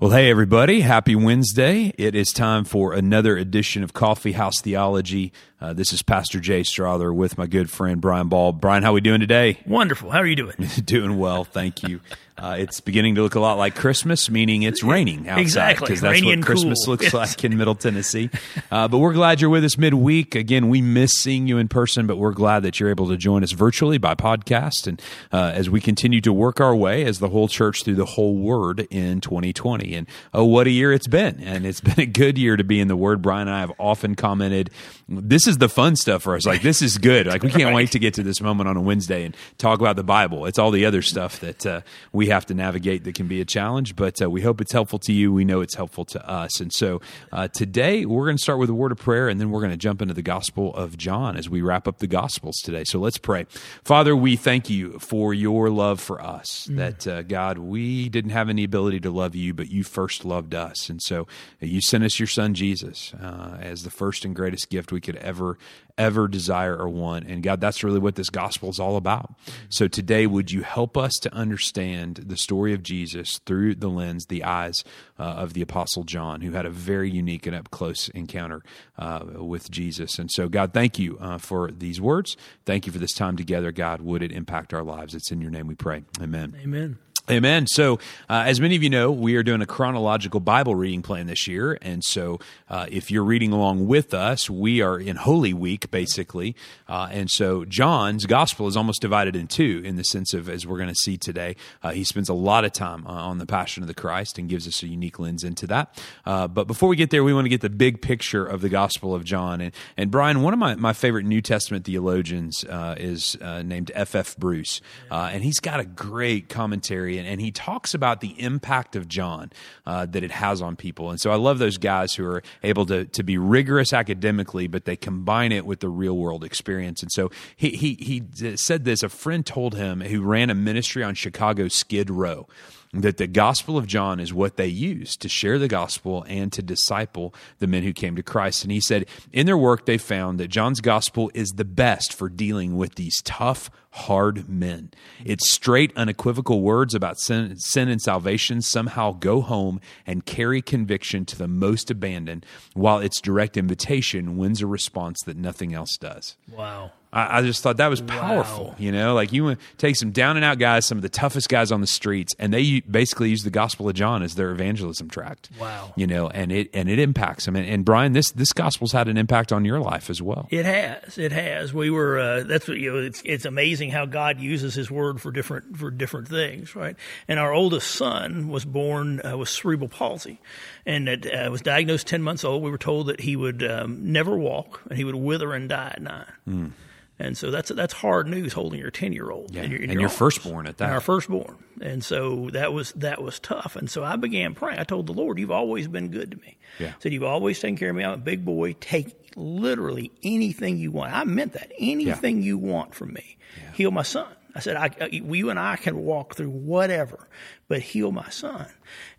[0.00, 0.80] Well, hey, everybody.
[0.80, 1.92] Happy Wednesday.
[1.98, 5.30] It is time for another edition of Coffee House Theology.
[5.60, 8.52] Uh, this is Pastor Jay Strother with my good friend Brian Ball.
[8.52, 9.58] Brian, how are we doing today?
[9.66, 10.10] Wonderful.
[10.10, 10.54] How are you doing?
[10.86, 11.44] doing well.
[11.44, 12.00] Thank you.
[12.38, 15.42] Uh, it's beginning to look a lot like Christmas, meaning it's raining outside.
[15.42, 15.84] Exactly.
[15.88, 16.92] Because that's Rainy what Christmas cool.
[16.92, 17.12] looks Yes.
[17.12, 18.30] like in Middle Tennessee.
[18.70, 20.34] Uh, but we're glad you're with us midweek.
[20.34, 23.44] Again, we miss seeing you in person, but we're glad that you're able to join
[23.44, 24.86] us virtually by podcast.
[24.86, 28.06] And uh, as we continue to work our way as the whole church through the
[28.06, 29.94] whole word in 2020.
[29.94, 31.40] And oh, what a year it's been.
[31.40, 33.20] And it's been a good year to be in the word.
[33.20, 34.70] Brian and I have often commented,
[35.10, 36.46] this is the fun stuff for us.
[36.46, 37.26] Like, this is good.
[37.26, 37.74] Like, we can't Right.
[37.74, 40.46] wait to get to this moment on a Wednesday and talk about the Bible.
[40.46, 41.80] It's all the other stuff that uh,
[42.12, 44.98] we have to navigate that can be a challenge, but uh, we hope it's helpful
[45.00, 45.32] to you.
[45.32, 46.60] We know it's helpful to us.
[46.60, 47.00] And so
[47.32, 49.72] uh, today we're going to start with a word of prayer and then we're going
[49.72, 52.84] to jump into the Gospel of John as we wrap up the Gospels today.
[52.84, 53.46] So let's pray.
[53.84, 58.48] Father, we thank you for your love for us, that uh, God, we didn't have
[58.48, 60.88] any ability to love you, but you first loved us.
[60.88, 61.26] And so
[61.60, 65.16] you sent us your son Jesus uh, as the first and greatest gift we could
[65.16, 65.58] ever
[66.00, 67.26] ever desire or want.
[67.26, 69.34] And God, that's really what this gospel is all about.
[69.68, 74.26] So today, would you help us to understand the story of Jesus through the lens,
[74.26, 74.82] the eyes
[75.18, 78.62] uh, of the Apostle John, who had a very unique and up close encounter
[78.98, 80.18] uh, with Jesus?
[80.18, 82.36] And so, God, thank you uh, for these words.
[82.64, 83.70] Thank you for this time together.
[83.70, 85.14] God, would it impact our lives?
[85.14, 86.04] It's in your name we pray.
[86.20, 86.56] Amen.
[86.62, 86.98] Amen.
[87.30, 87.66] Amen.
[87.68, 91.28] So, uh, as many of you know, we are doing a chronological Bible reading plan
[91.28, 91.78] this year.
[91.80, 96.56] And so, uh, if you're reading along with us, we are in Holy Week, basically.
[96.88, 100.66] Uh, and so, John's gospel is almost divided in two in the sense of, as
[100.66, 103.46] we're going to see today, uh, he spends a lot of time uh, on the
[103.46, 106.02] Passion of the Christ and gives us a unique lens into that.
[106.26, 108.68] Uh, but before we get there, we want to get the big picture of the
[108.68, 109.60] Gospel of John.
[109.60, 112.64] And, and Brian, one of my, my favorite New Testament theologians
[112.98, 114.36] is named F.F.
[114.36, 114.80] Bruce.
[115.10, 119.06] Uh, and he's got a great commentary, and, and he talks about the impact of
[119.06, 119.52] John
[119.86, 121.10] uh, that it has on people.
[121.10, 124.86] And so I love those guys who are able to, to be rigorous academically, but
[124.86, 127.02] they combine it with the real world experience.
[127.02, 131.04] And so he, he, he said this a friend told him who ran a ministry
[131.04, 132.48] on Chicago Skid Row
[132.92, 136.62] that the gospel of John is what they use to share the gospel and to
[136.62, 138.64] disciple the men who came to Christ.
[138.64, 142.28] And he said, in their work, they found that John's gospel is the best for
[142.28, 144.90] dealing with these tough, hard men.
[145.24, 151.24] Its straight, unequivocal words about sin, sin and salvation somehow go home and carry conviction
[151.26, 156.36] to the most abandoned, while its direct invitation wins a response that nothing else does.
[156.50, 156.90] Wow.
[157.12, 158.66] I, I just thought that was powerful.
[158.66, 158.74] Wow.
[158.78, 161.72] You know, like you take some down and out guys, some of the toughest guys
[161.72, 165.50] on the streets, and they basically use the Gospel of John as their evangelism tract.
[165.58, 165.92] Wow.
[165.96, 167.56] You know, and it and it impacts them.
[167.56, 170.46] And, and Brian, this this gospel's had an impact on your life as well.
[170.50, 171.18] It has.
[171.18, 171.74] It has.
[171.74, 172.18] We were.
[172.18, 172.98] Uh, that's what you know.
[172.98, 176.96] It's it's amazing how God uses His Word for different for different things, right?
[177.26, 180.40] And our oldest son was born uh, with cerebral palsy,
[180.86, 182.62] and it, uh, was diagnosed ten months old.
[182.62, 185.92] We were told that he would um, never walk and he would wither and die
[185.94, 186.74] at nine.
[187.20, 189.62] And so that's that's hard news holding your ten year old Yeah.
[189.64, 190.84] in your, And your your firstborn at that.
[190.86, 193.76] And our firstborn, and so that was that was tough.
[193.76, 194.78] And so I began praying.
[194.80, 196.88] I told the Lord, "You've always been good to me." Yeah.
[196.88, 198.04] I said, "You've always taken care of me.
[198.04, 198.72] I'm a big boy.
[198.80, 201.12] Take literally anything you want.
[201.14, 201.70] I meant that.
[201.78, 203.36] Anything you want from me.
[203.74, 207.28] Heal my son." I said, I, "You and I can walk through whatever,
[207.68, 208.66] but heal my son."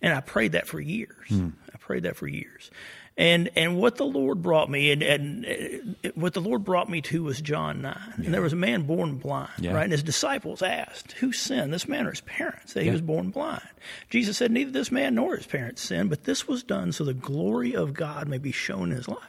[0.01, 1.29] And I prayed that for years.
[1.29, 1.49] Hmm.
[1.73, 2.69] I prayed that for years.
[3.21, 7.01] And and what the Lord brought me and, and uh, what the Lord brought me
[7.03, 8.13] to was John nine.
[8.17, 9.73] And there was a man born blind, Yeah.
[9.73, 9.83] right?
[9.83, 13.29] And his disciples asked, Who sinned, this man or his parents, that he was born
[13.29, 13.61] blind?
[14.09, 17.13] Jesus said, Neither this man nor his parents sinned, but this was done so the
[17.13, 19.19] glory of God may be shown in his life.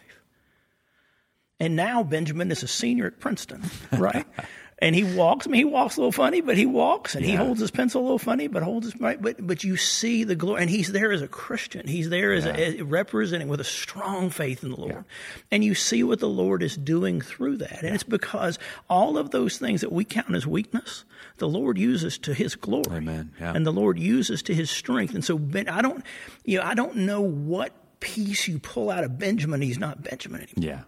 [1.61, 4.27] And now Benjamin is a senior at Princeton, right?
[4.83, 5.47] and he walks.
[5.47, 8.01] I mean, he walks a little funny, but he walks, and he holds his pencil
[8.01, 9.21] a little funny, but holds his right.
[9.23, 11.87] But but you see the glory, and he's there as a Christian.
[11.87, 15.05] He's there as, a, as representing with a strong faith in the Lord,
[15.53, 17.85] and you see what the Lord is doing through that.
[17.85, 18.59] And it's because
[18.91, 21.05] all of those things that we count as weakness,
[21.39, 23.31] the Lord uses to His glory, Amen.
[23.41, 23.53] Yeah.
[23.55, 25.15] and the Lord uses to His strength.
[25.15, 26.05] And so Ben, I don't,
[26.45, 29.63] you know, I don't know what piece you pull out of Benjamin.
[29.63, 30.71] He's not Benjamin anymore.
[30.77, 30.81] Yeah.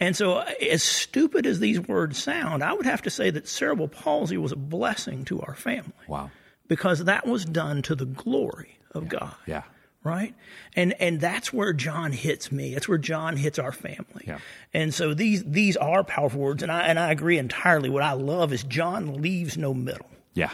[0.00, 3.88] And so, as stupid as these words sound, I would have to say that cerebral
[3.88, 6.30] palsy was a blessing to our family Wow.
[6.68, 9.34] because that was done to the glory of God.
[9.46, 9.64] Yeah.
[10.02, 10.34] Right?
[10.74, 12.72] And and that's where John hits me.
[12.72, 14.24] That's where John hits our family.
[14.26, 14.38] Yeah.
[14.72, 17.90] And so these these are powerful words and I and I agree entirely.
[17.90, 20.08] What I love is John leaves no middle.
[20.32, 20.52] Yeah.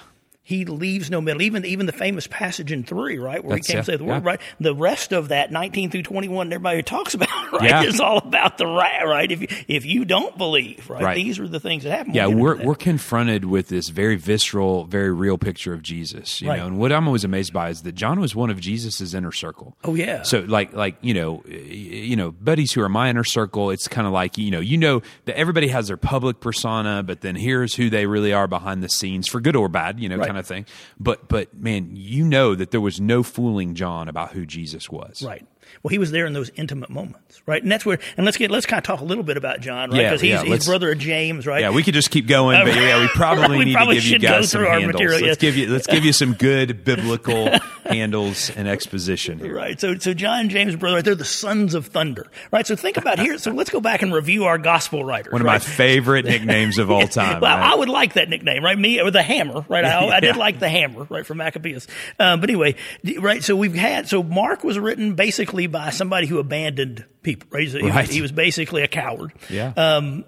[0.49, 1.43] He leaves no middle.
[1.43, 4.23] Even even the famous passage in three, right, where That's he can't say the word,
[4.23, 4.29] yeah.
[4.31, 4.41] right?
[4.61, 7.83] The rest of that, nineteen through twenty one, everybody talks about, right, Yeah.
[7.83, 9.29] is all about the rat, right?
[9.33, 11.15] If you, if you don't believe, right, Right.
[11.17, 12.15] these are the things that happen.
[12.15, 16.41] Yeah, we're we're confronted with this very visceral, very real picture of Jesus.
[16.41, 16.61] You Right.
[16.61, 19.33] know, and what I'm always amazed by is that John was one of Jesus's inner
[19.33, 19.77] circle.
[19.83, 20.23] Oh, yeah.
[20.23, 23.71] So like like you know you know buddies who are my inner circle.
[23.71, 27.23] It's kind of like you know you know that everybody has their public persona, but
[27.23, 29.99] then here's who they really are behind the scenes for good or bad.
[29.99, 30.27] You know, Right.
[30.29, 30.67] kind of thing.
[30.99, 35.23] But but man, you know that there was no fooling John about who Jesus was.
[35.23, 35.47] Right.
[35.83, 37.63] Well, he was there in those intimate moments, right?
[37.63, 37.99] And that's where.
[38.17, 40.01] And let's get let's kind of talk a little bit about John, right?
[40.01, 41.61] Yeah, Because he's, yeah, he's brother of James, right?
[41.61, 44.23] Yeah, we could just keep going, but yeah, we probably We need probably to give
[44.23, 44.93] you guys some handles.
[44.93, 47.51] material, let's give you let's give you some good biblical
[47.85, 49.55] handles and exposition here.
[49.55, 49.81] Right.
[49.81, 51.05] So, so John and James, brother, right?
[51.05, 52.67] They're the sons of thunder, right?
[52.67, 53.39] So think about here.
[53.39, 55.33] So let's go back and review our gospel writers.
[55.33, 57.41] One of my favorite nicknames of all time.
[57.41, 57.73] Well, right?
[57.73, 58.79] I would like that nickname, right?
[58.79, 59.85] Me or the Hammer, right?
[59.85, 61.87] I, I did like the Hammer, right, from Maccabeus.
[62.19, 62.75] Um, but anyway,
[63.19, 63.43] right?
[63.43, 67.49] So we've had so Mark was written basically by somebody who abandoned people.
[67.51, 67.67] Right?
[67.67, 68.09] He, was- Right.
[68.11, 69.33] he was basically a coward.
[69.49, 69.73] yeah.
[69.75, 70.25] Um,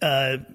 [0.00, 0.51] We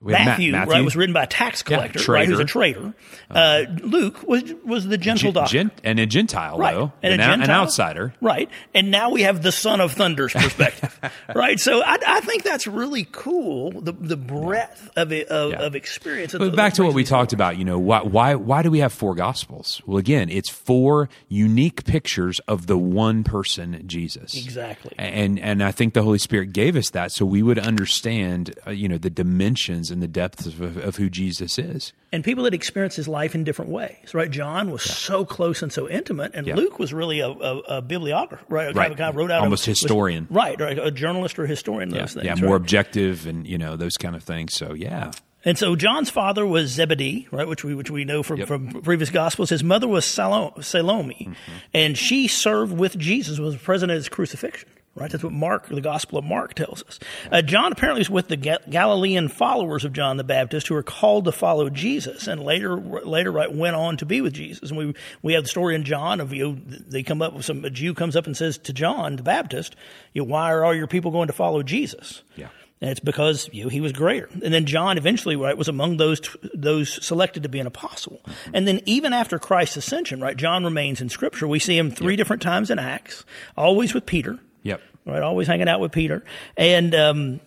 [0.00, 2.94] have Ma- Matthew, right, was written by a tax collector, right, who's a traitor.
[3.30, 5.52] Uh, Luke was was the gentle Gen- doctor.
[5.52, 6.74] gen- and a Gentile, Right.
[6.74, 8.14] though, And a an, out- an outsider.
[8.20, 8.48] Right.
[8.74, 10.98] And now we have the son of thunder's perspective.
[11.34, 11.58] right.
[11.58, 15.62] So I, I think that's really cool, the, the breadth of, it, of, Yeah.
[15.62, 16.32] of experience.
[16.32, 18.92] But back to what we talked about, you know, why, why why do we have
[18.92, 19.82] four gospels?
[19.84, 24.36] Well, again, it's four unique pictures of the one person, Jesus.
[24.36, 24.92] Exactly.
[24.96, 28.70] And and I think the Holy Spirit gave us that so we would understand, uh,
[28.70, 31.92] you know, the dimensions and the depths of, of who Jesus is.
[32.12, 34.30] and people that experience his life in different ways, right?
[34.30, 36.54] John was so close and so intimate, and Yeah.
[36.56, 38.68] Luke was really a, a, a bibliographer, right?
[38.70, 39.00] A guy Right.
[39.00, 40.26] of wrote out Almost was- historian.
[40.30, 40.58] right?
[40.60, 41.90] Right, a journalist or historian.
[41.90, 42.56] Those yeah, things, more right?
[42.60, 44.54] objective and you know those kind of things.
[44.54, 45.12] So yeah,
[45.44, 48.48] And so John's father was Zebedee, right, which we which we know from, Yep.
[48.48, 49.50] from previous gospels.
[49.50, 51.32] His mother was Salo- Salome, mm-hmm.
[51.74, 54.68] and she served with Jesus, was present at his crucifixion.
[54.98, 56.98] Right, that's what Mark, the Gospel of Mark, tells us.
[57.30, 60.82] Uh, John apparently was with the Ga- Galilean followers of John the Baptist, who were
[60.82, 64.70] called to follow Jesus, and later, later, right, went on to be with Jesus.
[64.70, 66.52] And we we have the story in John of you.
[66.52, 66.58] know,
[66.88, 69.76] They come up with some a Jew comes up and says to John the Baptist,
[70.12, 72.48] you know, "Why are all your people going to follow Jesus?" Yeah.
[72.80, 74.28] And it's because you know, he was greater.
[74.42, 76.20] And then John eventually, right, was among those
[76.54, 78.20] those selected to be an apostle.
[78.54, 81.48] And then even after Christ's ascension, right, John remains in Scripture.
[81.48, 83.24] We see him three different times in Acts,
[83.56, 84.80] always with Peter, yep.
[85.06, 86.24] right, always hanging out with Peter.
[86.56, 87.40] And um,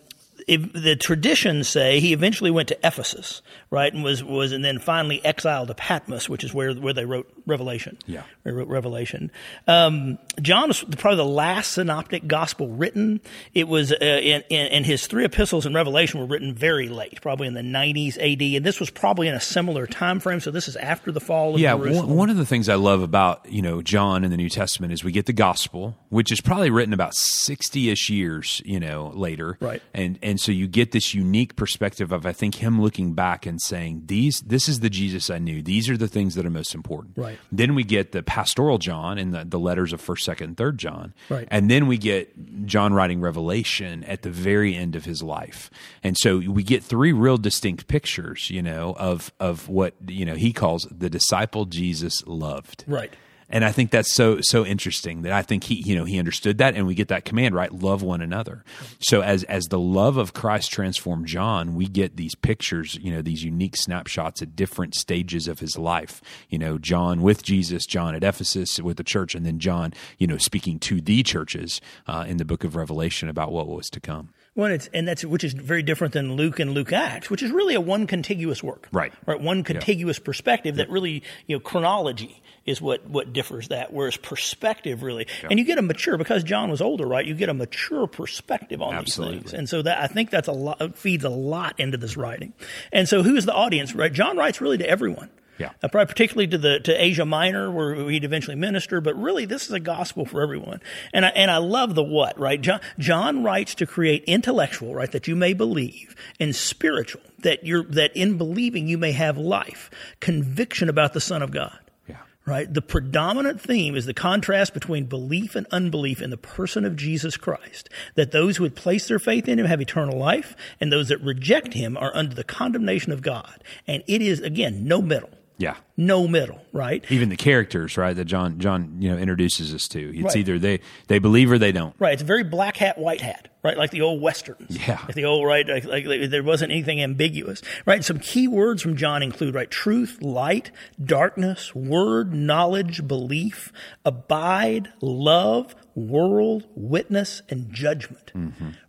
[0.46, 5.24] the traditions say he eventually went to Ephesus, right, and was was and then finally
[5.24, 7.98] exiled to Patmos, which is where where they wrote Revelation.
[8.06, 8.22] Yeah.
[8.44, 9.30] They wrote Revelation.
[9.66, 13.20] Um, John was probably the last synoptic gospel written.
[13.54, 17.20] It was uh, in, in and his three epistles in Revelation were written very late,
[17.22, 20.40] probably in the 90s AD, and this was probably in a similar time frame.
[20.40, 22.08] So this is after the fall of Yeah, Jerusalem.
[22.08, 24.92] one, one of the things I love about you know John in the New Testament
[24.92, 29.12] is we get the gospel, which is probably written about sixty ish years you know
[29.14, 29.82] later, Right.
[29.94, 33.60] And and so you get this unique perspective of I think him looking back and
[33.60, 35.62] saying these this is the Jesus I knew.
[35.62, 37.16] These are the things that are most important.
[37.16, 37.38] Right.
[37.50, 40.78] Then we get the pastoral John in the, the letters of First, Second, and Third
[40.78, 41.48] John, Right.
[41.50, 45.70] And then we get John writing Revelation at the very end of his life,
[46.02, 50.34] and so we get three real distinct pictures, you know, of of what you know
[50.34, 53.14] he calls the disciple Jesus loved, Right.
[53.52, 56.58] And I think that's so so interesting that I think he you know he understood
[56.58, 58.64] that, and we get that command right, love one another.
[59.00, 63.20] So as as the love of Christ transformed John, we get these pictures, you know,
[63.20, 66.22] these unique snapshots at different stages of his life.
[66.48, 70.26] You know, John with Jesus, John at Ephesus with the church, and then John, you
[70.26, 74.00] know, speaking to the churches uh, in the book of Revelation about what was to
[74.00, 74.30] come.
[74.54, 77.50] Well, it's, and that's which is very different than Luke and Luke Acts, which is
[77.50, 79.12] really a one contiguous work, Right.
[79.24, 84.18] Right, one contiguous perspective that really, you know, chronology is what what differs that, whereas
[84.18, 87.24] perspective really, and you get a mature because John was older, right?
[87.24, 89.38] You get a mature perspective on Absolutely.
[89.38, 92.16] these things, and so that I think that's a lot feeds a lot into this
[92.18, 92.52] writing.
[92.92, 93.94] And so, who's the audience?
[93.94, 95.30] Right, John writes really to everyone.
[95.58, 95.70] Yeah.
[95.82, 99.00] Uh, probably particularly to the to Asia Minor, where he'd eventually minister.
[99.00, 100.80] But really, this is a gospel for everyone.
[101.12, 102.60] And I, and I love the what right.
[102.60, 107.84] John John writes to create intellectual right that you may believe, and spiritual that you're
[107.84, 109.90] that in believing you may have life,
[110.20, 111.78] conviction about the Son of God.
[112.08, 112.16] Yeah.
[112.46, 112.72] Right.
[112.72, 117.36] The predominant theme is the contrast between belief and unbelief in the person of Jesus
[117.36, 117.90] Christ.
[118.14, 121.20] That those who would place their faith in him have eternal life, and those that
[121.20, 123.62] reject him are under the condemnation of God.
[123.86, 125.30] And it is again no middle.
[125.62, 125.76] Yeah.
[125.96, 127.04] No middle, right?
[127.10, 130.10] Even the characters, right, that John John you know introduces us to.
[130.14, 130.36] It's Right.
[130.38, 131.94] either they they believe or they don't.
[131.98, 132.12] Right.
[132.14, 133.76] It's a very black hat, white hat, right?
[133.78, 134.76] Like the old westerns.
[134.86, 134.98] Yeah.
[135.06, 135.66] Like the old, right?
[135.68, 138.02] Like, like, like there wasn't anything ambiguous, right?
[138.04, 139.70] Some key words from John include, right?
[139.70, 140.70] Truth, light,
[141.02, 143.70] darkness, word, knowledge, belief,
[144.04, 148.32] abide, love, world, witness, and judgment,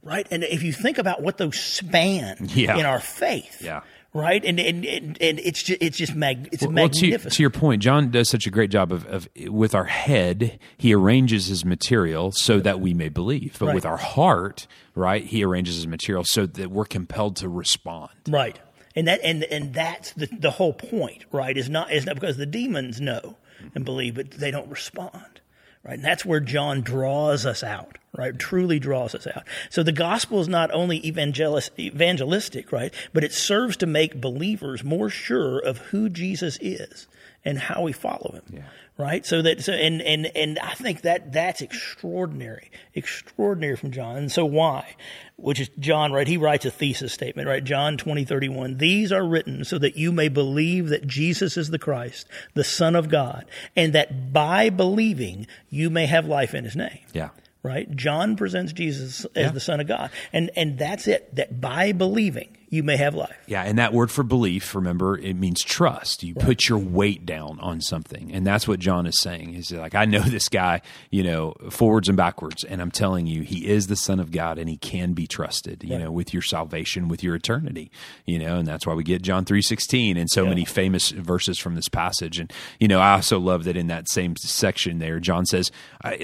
[0.01, 0.25] right?
[0.31, 2.59] And if you think about what those span Mm-hmm.
[2.59, 2.77] Yeah.
[2.77, 3.81] in our faith, Yeah.
[4.13, 4.43] Right?
[4.45, 7.33] And, and, and, and it's just, it's just mag, it's Well, to, magnificent.
[7.33, 10.93] to your point, John does such a great job of, of with our head, he
[10.93, 13.57] arranges his material so that we may believe.
[13.59, 13.75] But Right.
[13.75, 18.11] with our heart, right, he arranges his material so that we're compelled to respond.
[18.27, 18.59] Right.
[18.95, 21.57] And that and and that's the the whole point, right?
[21.57, 23.37] Is not is not because the demons know
[23.73, 25.41] and believe, but they don't respond.
[25.83, 25.95] Right.
[25.95, 28.37] And that's where John draws us out, right?
[28.39, 29.43] Truly draws us out.
[29.69, 32.93] So the gospel is not only evangelis- evangelistic, right?
[33.11, 37.05] But it serves to make believers more sure of who Jesus is
[37.43, 38.63] and how we follow him.
[38.95, 39.25] Right.
[39.25, 44.17] So that, so, and, and, and I think that that's extraordinary, extraordinary from John.
[44.17, 44.95] And so why?
[45.35, 46.27] Which is John, right?
[46.27, 47.63] He writes a thesis statement, right?
[47.63, 48.77] John 20, 31.
[48.77, 52.95] These are written so that you may believe that Jesus is the Christ, the Son
[52.95, 53.45] of God,
[53.75, 57.29] and that by believing you may have life in his name Yeah.
[57.63, 57.89] right?
[57.95, 59.49] John presents Jesus as Yeah.
[59.49, 61.35] the Son of God, and and that's it.
[61.35, 63.37] That by believing you may have life.
[63.45, 66.23] Yeah, and that word for belief, remember, it means trust.
[66.23, 68.33] You put your weight down on something.
[68.33, 69.53] And that's what John is saying.
[69.53, 73.43] He's like, I know this guy, you know, forwards and backwards, and I'm telling you,
[73.43, 76.41] he is the Son of God and he can be trusted, you know, with your
[76.41, 77.91] salvation, with your eternity.
[78.25, 81.59] You know, and that's why we get John three sixteen and so many famous verses
[81.59, 82.39] from this passage.
[82.39, 85.71] And, you know, I also love that in that same section there, John says,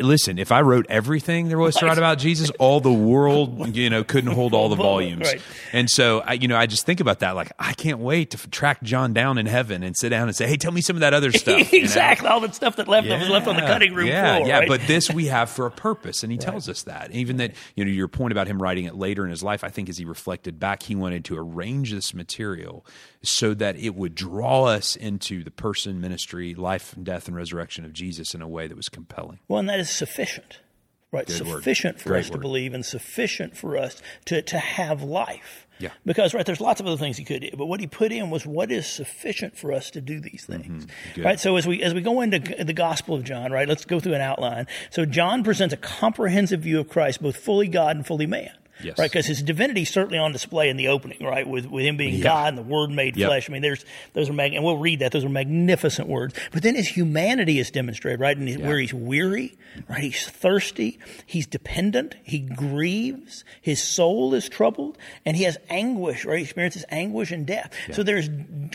[0.01, 3.91] listen, if I wrote everything there was to write about Jesus, all the world, you
[3.91, 5.27] know, couldn't hold all the volumes.
[5.27, 5.41] Right.
[5.73, 7.35] And so, I, you know, I just think about that.
[7.35, 10.35] Like, I can't wait to f- track John down in heaven and sit down and
[10.35, 11.83] say, "Hey, tell me some of that other stuff." you know?
[11.83, 14.47] exactly, all that stuff that left that was left on the cutting room yeah, floor.
[14.47, 14.67] Yeah, right?
[14.67, 17.11] but this we have for a purpose, and he tells us that.
[17.11, 19.69] Even that, you know, your point about him writing it later in his life, I
[19.69, 22.85] think as he reflected back, he wanted to arrange this material
[23.21, 27.93] so that it would draw us into the person, ministry, life, death, and resurrection of
[27.93, 29.39] Jesus in a way that was compelling.
[29.47, 30.59] Well, and that is sufficient,
[31.11, 31.27] right?
[31.27, 31.57] Good word.
[31.57, 35.67] sufficient for Great us to believe and sufficient for us to, to have life.
[35.79, 35.91] Yeah.
[36.05, 38.29] Because, right, there's lots of other things he could do, but what he put in
[38.29, 40.85] was what is sufficient for us to do these things.
[40.85, 41.21] Mm-hmm.
[41.21, 41.39] Right?
[41.39, 44.15] So as we, as we go into the Gospel of John, right, let's go through
[44.15, 44.67] an outline.
[44.89, 48.51] So John presents a comprehensive view of Christ, both fully God and fully man.
[48.83, 48.97] Yes.
[48.97, 51.47] Right, because his divinity is certainly on display in the opening, right?
[51.47, 52.23] With with him being Yeah.
[52.23, 53.27] God and the Word made Yep.
[53.27, 53.49] flesh.
[53.49, 53.83] I mean, there's
[54.13, 55.11] those are mag- and we'll read that.
[55.11, 56.33] Those are magnificent words.
[56.51, 58.37] But then his humanity is demonstrated, right?
[58.37, 59.57] And his- where he's weary,
[59.89, 60.03] right?
[60.03, 60.97] He's thirsty.
[61.25, 62.15] He's dependent.
[62.23, 63.43] He grieves.
[63.61, 66.37] His soul is troubled, and he has anguish, right?
[66.37, 67.71] He experiences anguish and death.
[67.91, 68.29] So there's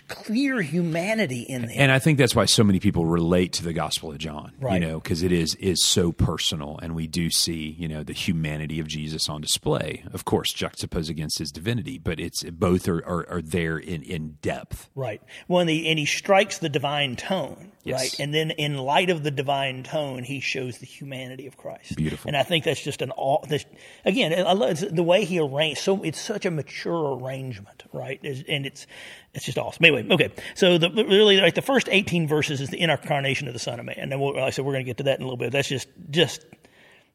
[0.08, 1.74] clear humanity in there.
[1.76, 4.80] And I think that's why so many people relate to the Gospel of John, Right.
[4.80, 8.12] you know, because it is is so personal, and we do see, you know, the
[8.12, 9.93] humanity of Jesus on display.
[10.12, 14.38] Of course, juxtaposed against his divinity, but it's both are, are, are there in in
[14.42, 14.90] depth.
[14.94, 15.22] Right.
[15.48, 18.00] Well, and, the, and he strikes the divine tone, Yes.
[18.00, 18.20] right?
[18.20, 21.96] And then, in light of the divine tone, he shows the humanity of Christ.
[21.96, 22.28] Beautiful.
[22.28, 23.44] And I think that's just an all.
[23.48, 23.64] This,
[24.04, 25.80] again, I love the way he arranged.
[25.80, 28.20] So it's such a mature arrangement, right?
[28.22, 28.86] And it's
[29.34, 29.84] it's just awesome.
[29.84, 30.30] Anyway, okay.
[30.54, 33.86] So the really like the first eighteen verses is the incarnation of the Son of
[33.86, 35.36] Man, and we'll, like I said we're going to get to that in a little
[35.36, 35.52] bit.
[35.52, 36.44] That's just just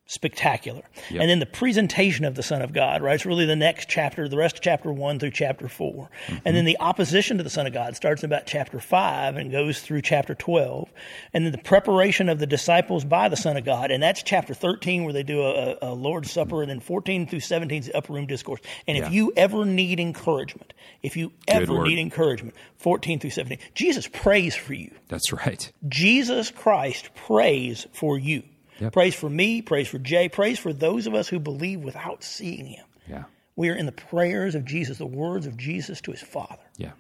[0.10, 0.82] spectacular.
[1.12, 1.22] Yep.
[1.22, 3.14] And then the presentation of the Son of God, right?
[3.14, 6.56] It's really the next chapter, the rest of chapter one through chapter 4 And then
[6.56, 6.66] mm-hmm.
[6.66, 10.02] the opposition to the Son of God starts in about chapter five and goes through
[10.02, 10.92] chapter 12.
[11.32, 13.92] And then the preparation of the disciples by the Son of God.
[13.92, 16.64] And that's chapter 13 where they do a, a Lord's Supper.
[16.64, 18.62] And then 14 through 17 is the upper room discourse.
[18.88, 19.06] And Yeah.
[19.06, 20.74] if you ever need encouragement,
[21.04, 24.90] if you ever need encouragement, 14 through 17, Jesus prays for you.
[25.08, 25.72] That's right.
[25.88, 28.42] Jesus Christ prays for you.
[28.80, 28.94] Yep.
[28.94, 32.66] Prays for me, prays for Jay, prays for those of us who believe without seeing
[32.66, 32.86] him.
[33.08, 33.24] Yeah.
[33.56, 36.64] We are in the prayers of Jesus, the words of Jesus to his Father.
[36.78, 36.92] Yeah.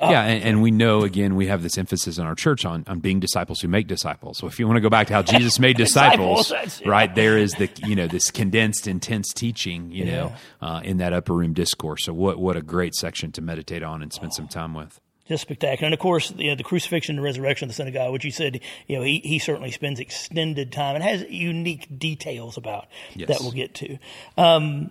[0.00, 0.10] Oh.
[0.10, 3.00] yeah, and, and we know again we have this emphasis in our church on, on
[3.00, 4.38] being disciples who make disciples.
[4.38, 6.88] So if you want to go back to how Jesus made disciples, Disciples, yeah.
[6.88, 11.12] right there is the you know this condensed, intense teaching, you know, uh, in that
[11.12, 12.04] upper room discourse.
[12.04, 15.00] So what what a great section to meditate on and spend some time with.
[15.28, 15.86] Just spectacular.
[15.86, 18.24] And of course, you know, the crucifixion and resurrection of the Son of God, which
[18.24, 22.86] he said, you know, he, he certainly spends extended time and has unique details about
[23.14, 23.28] Yes.
[23.28, 23.98] that we'll get to.
[24.38, 24.90] Um,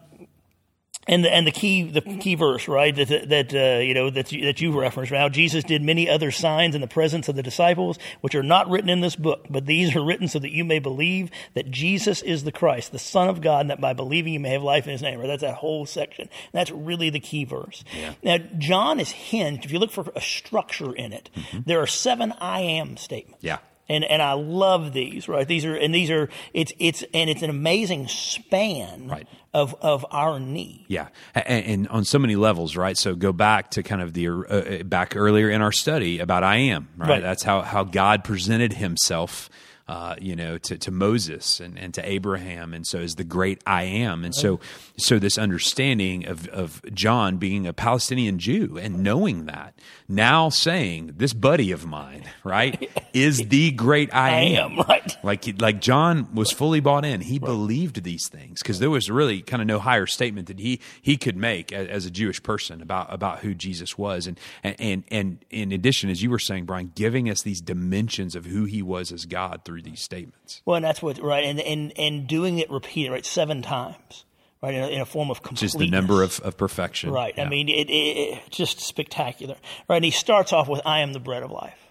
[1.08, 4.32] and the, and the key the key verse right that that uh, you know that
[4.32, 7.44] you, that you referenced now Jesus did many other signs in the presence of the
[7.44, 10.64] disciples which are not written in this book but these are written so that you
[10.66, 14.34] may believe that Jesus is the Christ the Son of God and that by believing
[14.34, 17.20] you may have life in His name right that's that whole section that's really the
[17.20, 18.14] key verse Yeah.
[18.24, 21.30] now John is hinged if you look for a structure in it
[21.66, 23.60] there are seven I am statements Yeah.
[23.90, 25.48] and and I love these, right?
[25.48, 29.28] These are and these are it's it's and it's an amazing span Right.
[29.58, 30.86] Of of our need.
[30.88, 32.96] Yeah, and, and on so many levels, right?
[32.96, 36.58] So go back to kind of the uh, back earlier in our study about I
[36.58, 37.10] am, right?
[37.10, 37.22] Right.
[37.22, 39.50] That's how how God presented Himself.
[39.88, 43.62] Uh, you know, to, to Moses and, and to Abraham, and so is the great
[43.66, 44.60] I am, and so
[44.98, 49.80] so this understanding of of John being a Palestinian Jew and knowing that
[50.10, 55.18] now saying this buddy of mine, right, is the great I, I am, right.
[55.24, 57.22] like like John was fully bought in.
[57.22, 60.80] He believed these things because there was really kind of no higher statement that he
[61.02, 64.28] he could make as, as a Jewish person about about who Jesus was.
[64.28, 68.36] And, and and and in addition, as you were saying, Brian, giving us these dimensions
[68.36, 70.62] of who he was as God through these statements.
[70.66, 74.26] Well, and that's what right, and and and doing it repeated right seven times,
[74.62, 75.74] right, in a, in a form of completeness.
[75.74, 77.12] Just the number of, of perfection.
[77.12, 77.38] Right.
[77.38, 79.56] I mean, it, it, it just spectacular.
[79.88, 79.98] Right.
[79.98, 81.87] And he starts off with, "I am the bread of life."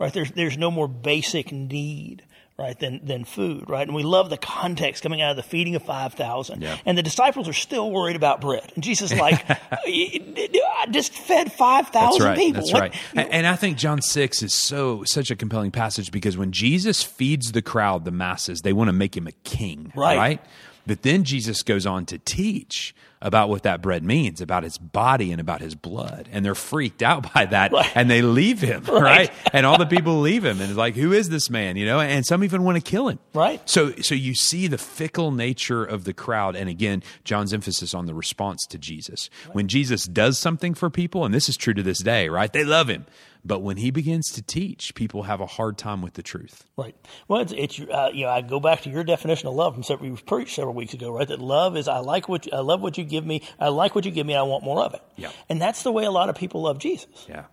[0.00, 0.12] Right.
[0.12, 2.24] There's there's no more basic need.
[2.58, 3.86] Right than than food, right?
[3.86, 6.76] And we love the context coming out of the feeding of five thousand, Yeah.
[6.84, 8.70] and the disciples are still worried about bread.
[8.74, 12.36] And Jesus is like, "I just fed 5,000 That's right.
[12.36, 12.94] people." That's What- right.
[13.14, 17.02] And, and I think John six is so such a compelling passage because when Jesus
[17.02, 20.40] feeds the crowd, the masses, they want to make him a king, Right.
[20.86, 25.30] But then Jesus goes on to teach about what that bread means, about his body
[25.32, 27.90] and about his blood, and they're freaked out by that, Right.
[27.94, 29.00] and they leave him, right.
[29.00, 29.32] Right.
[29.52, 31.76] And all the people leave him, and it's like, who is this man?
[31.76, 33.60] You know, and some even want to kill him, Right.
[33.68, 38.06] So, so you see the fickle nature of the crowd, and again, John's emphasis on
[38.06, 39.28] the response to Jesus.
[39.52, 42.52] When Jesus does something for people, and this is true to this day, right?
[42.52, 43.04] They love him,
[43.44, 46.64] but when he begins to teach, people have a hard time with the truth.
[46.76, 46.94] Right.
[47.26, 49.82] Well, it's, it's uh, you know I go back to your definition of love from
[49.82, 51.26] several we preached several weeks ago, right?
[51.26, 53.94] That love is I like what you, I love what you give me, I like
[53.94, 55.02] what you give me, and I want more of it.
[55.16, 55.30] Yeah.
[55.48, 57.26] And that's the way a lot of people love Jesus.
[57.28, 57.44] Yeah,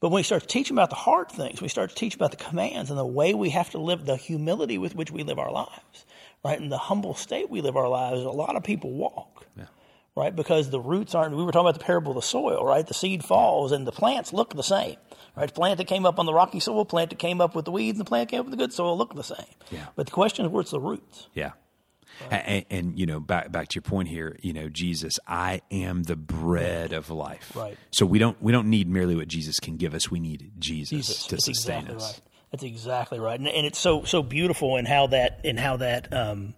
[0.00, 2.30] But when we start to teach about the hard things, we start to teach about
[2.30, 5.38] the commands and the way we have to live, the humility with which we live
[5.38, 6.06] our lives,
[6.44, 6.58] right?
[6.60, 9.46] And the humble state we live our lives, a lot of people walk.
[9.56, 9.64] Yeah.
[10.14, 11.34] Right, because the roots aren't.
[11.34, 12.86] We were talking about the parable of the soil, right?
[12.86, 14.96] The seed falls, and the plants look the same,
[15.34, 15.48] right?
[15.48, 17.70] The plant that came up on the rocky soil, plant that came up with the
[17.70, 19.38] weeds, and the plant that came up with the good soil look the same.
[19.70, 19.86] Yeah.
[19.96, 21.28] But the question is, where's the roots?
[21.32, 21.52] yeah.
[22.30, 26.04] And, and you know, back back to your point here, you know, Jesus, I am
[26.04, 27.52] the bread of life.
[27.54, 27.76] Right.
[27.90, 30.10] So we don't we don't need merely what Jesus can give us.
[30.10, 31.26] We need Jesus, Jesus.
[31.26, 32.12] to That's sustain exactly us.
[32.12, 32.20] right.
[32.52, 36.12] That's exactly right, and, and it's so so beautiful in how that in how that
[36.12, 36.52] um,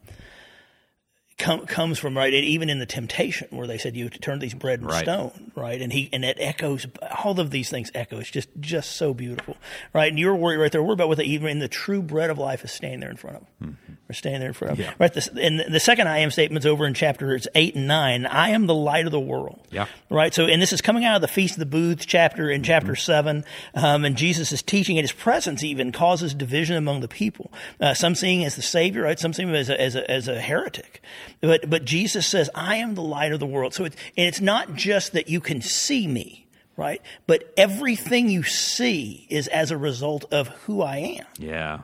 [1.39, 2.33] com, comes from right.
[2.33, 5.05] Even in the temptation, where they said you to turn these bread and Right.
[5.05, 5.81] stone, right?
[5.81, 6.87] And he and it echoes.
[7.25, 8.19] All of these things echo.
[8.19, 9.57] It's just just so beautiful,
[9.93, 10.09] right?
[10.11, 10.83] And you're worried right there.
[10.83, 13.17] Worried about what they even in the true bread of life is standing there in
[13.17, 13.79] front of them.
[14.09, 14.87] Or standing there in front of them.
[14.87, 14.93] Mm-hmm.
[15.01, 15.05] Yeah.
[15.05, 15.13] Right.
[15.15, 18.27] This, and the second I am statement's over in chapters eight and nine.
[18.27, 19.67] I am the light of the world.
[19.71, 19.87] Yeah.
[20.11, 20.35] Right.
[20.35, 22.93] So, and this is coming out of the Feast of the Booths chapter in chapter
[22.93, 22.95] Mm-hmm.
[23.01, 23.45] seven.
[23.75, 27.51] Um, and Jesus is teaching, and his presence even causes division among the people.
[27.81, 29.19] Uh, some seeing him as the Savior, right?
[29.19, 31.03] Some seeing him as a, as a, as a heretic.
[31.41, 33.75] But, but Jesus says, I am the light of the world.
[33.75, 37.01] So it's, and it's not just that you can see me, right?
[37.27, 41.27] But everything you see is as a result of who I am.
[41.39, 41.81] Yeah.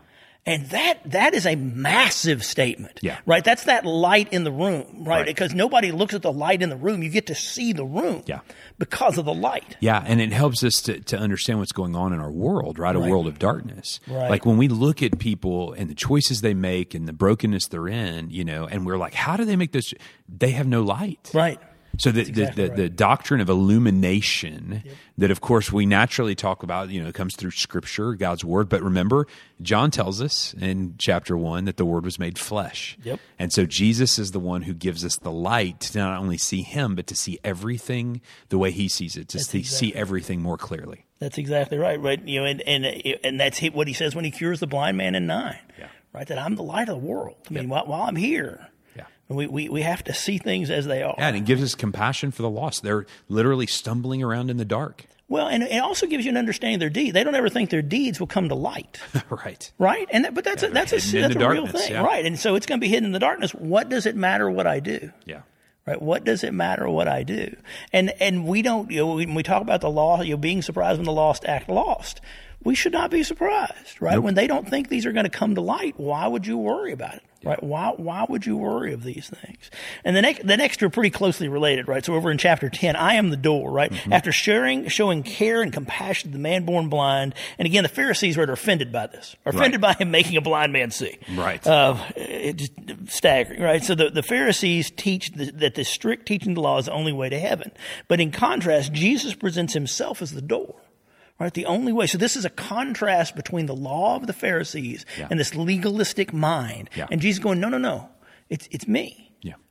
[0.51, 2.99] And that that is a massive statement.
[3.03, 3.19] Yeah.
[3.25, 3.45] Right?
[3.45, 5.19] That's that light in the room, right?
[5.21, 5.27] Right.
[5.27, 7.03] Because nobody looks at the light in the room.
[7.03, 8.41] You get to see the room Yeah.
[8.79, 9.77] because of the light.
[9.81, 12.97] Yeah, and it helps us to, to understand what's going on in our world, right?
[12.97, 13.11] A Right.
[13.11, 14.01] world of darkness.
[14.09, 14.29] Right.
[14.29, 17.87] Like when we look at people and the choices they make and the brokenness they're
[17.89, 19.95] in, you know, and we're like, how do they make this?
[20.29, 21.31] They have no light.
[21.33, 21.59] Right.
[21.99, 22.77] So the, exactly the, the, right.
[22.77, 24.83] the doctrine of illumination
[25.19, 28.69] that, of course, we naturally talk about, you know, it comes through Scripture, God's Word.
[28.69, 29.27] But remember,
[29.61, 32.97] John tells us in chapter one that the Word was made flesh.
[33.03, 33.21] Yep.
[33.39, 36.63] And so Jesus is the one who gives us the light to not only see
[36.63, 40.57] Him, but to see everything the way He sees it, to see, see everything more
[40.57, 41.07] clearly.
[41.21, 42.01] That's exactly right.
[42.01, 42.27] Right.
[42.27, 42.87] You know, and and
[43.23, 45.59] and that's what he says when he cures the blind man in nine.
[45.79, 45.89] Yeah.
[46.15, 46.27] Right.
[46.27, 47.37] That I'm the light of the world.
[47.51, 48.70] I mean, while, while I'm here.
[49.37, 51.15] We, we we have to see things as they are.
[51.17, 52.83] Yeah, and it gives us compassion for the lost.
[52.83, 55.07] They're literally stumbling around in the dark.
[55.31, 57.15] Well, and it also gives you an understanding of their deeds.
[57.15, 58.99] They don't ever think their deeds will come to light.
[59.31, 59.71] right.
[59.79, 62.03] Right, and that, but that's a, that's a, that's a real thing, yeah.
[62.03, 62.27] right?
[62.27, 63.53] And so it's going to be hidden in the darkness.
[63.53, 65.13] What does it matter what I do?
[65.25, 65.43] Yeah.
[65.87, 66.03] Right?
[66.03, 67.55] What does it matter what I do?
[67.93, 68.91] And and we don't.
[68.91, 71.45] You know, when we talk about the law, you know, being surprised when the lost
[71.45, 72.21] act lost.
[72.63, 74.17] We should not be surprised, right?
[74.17, 74.25] Nope.
[74.25, 76.93] When they don't think these are going to come to light, why would you worry
[76.93, 77.23] about it?
[77.45, 77.63] Right?
[77.63, 79.71] Why, why would you worry of these things?
[80.05, 82.05] And the next, the next are pretty closely related, right?
[82.05, 83.91] So over in chapter 10, I am the door, right?
[83.91, 84.13] Mm-hmm.
[84.13, 87.35] After sharing, showing care and compassion to the man born blind.
[87.59, 89.97] And again, the Pharisees were offended by this, are offended right.
[89.97, 91.19] by him making a blind man see.
[91.35, 91.65] Right.
[91.67, 92.73] Uh, it just
[93.09, 93.83] staggering, right?
[93.83, 96.93] So the, the Pharisees teach the, that the strict teaching of the law is the
[96.93, 97.73] only way to heaven.
[98.09, 100.75] But in contrast, Jesus presents himself as the door.
[101.41, 101.55] Right?
[101.55, 102.07] The only way.
[102.07, 105.27] So this is a contrast between the law of the Pharisees yeah.
[105.31, 106.91] and this legalistic mind.
[106.95, 107.07] Yeah.
[107.11, 108.11] And Jesus going, no, no, no.
[108.51, 109.30] It's, it's me.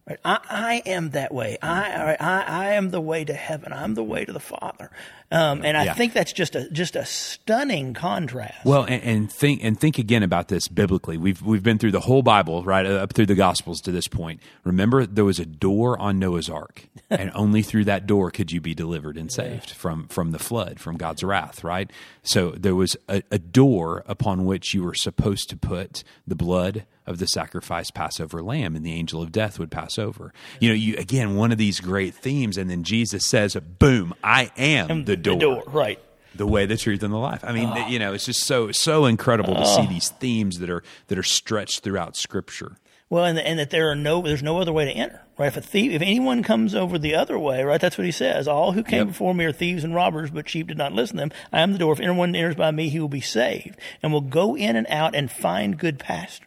[0.10, 0.20] Right?
[0.26, 1.58] I, I am that way.
[1.62, 3.72] I, I, I am the way to heaven.
[3.72, 4.90] I'm the way to the Father.
[5.32, 5.94] Um, and I yeah.
[5.94, 8.66] think that's just a just a stunning contrast.
[8.66, 11.18] Well, and, and, think and think again about this biblically.
[11.18, 14.42] We've we've been through the whole Bible, right up through the Gospels to this point.
[14.64, 18.60] Remember, there was a door on Noah's Ark, and only through that door could you
[18.60, 19.76] be delivered and saved yeah.
[19.76, 21.64] from from the flood, from God's wrath.
[21.64, 21.92] Right.
[22.24, 26.86] So there was a, a door upon which you were supposed to put the blood
[27.10, 30.32] of the sacrificed Passover lamb, and the angel of death would pass over.
[30.60, 34.14] You know, you again one of these great themes, and then Jesus says, "Boom!
[34.24, 36.00] I am the door." The door, right?
[36.36, 37.44] The way, the truth, and the life.
[37.44, 37.88] I mean, oh.
[37.88, 41.24] you know, it's just so so incredible to see these themes that are that are
[41.24, 42.78] stretched throughout Scripture.
[43.10, 45.48] Well, and, and that there are no, there's no other way to enter, right?
[45.48, 48.48] If a thief, if anyone comes over the other way, right, that's what he says.
[48.48, 49.08] All who came yep.
[49.08, 51.32] before me are thieves and robbers, but sheep did not listen to them.
[51.52, 51.92] I am the door.
[51.92, 55.16] If anyone enters by me, he will be saved and will go in and out
[55.16, 56.46] and find good pasture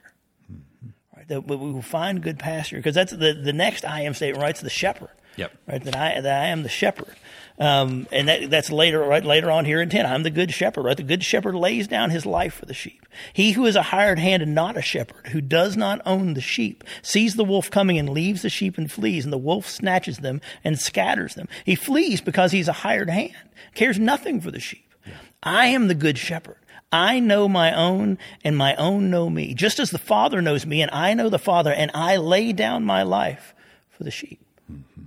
[1.33, 4.51] that we will find good pasture because that's the, the next I am statement, right?
[4.51, 5.11] It's the shepherd.
[5.37, 5.53] Yep.
[5.66, 5.83] Right.
[5.83, 7.16] That I that I am the shepherd.
[7.59, 9.25] Um, and that, that's later, right?
[9.25, 10.97] Later on here in 10, I'm the good shepherd, right?
[10.97, 13.07] The good shepherd lays down his life for the sheep.
[13.33, 16.40] He who is a hired hand and not a shepherd, who does not own the
[16.40, 20.18] sheep, sees the wolf coming and leaves the sheep and flees, and the wolf snatches
[20.18, 21.49] them and scatters them.
[21.64, 23.37] He flees because he's a hired hand,
[23.75, 24.88] cares nothing for the sheep.
[25.07, 25.14] Yeah.
[25.42, 26.57] I am the good shepherd.
[26.92, 30.83] I know my own and my own know me, just as the Father knows me
[30.83, 33.55] and I know the Father and I lay down my life
[33.90, 34.44] for the sheep.
[34.70, 35.05] Mm-hmm.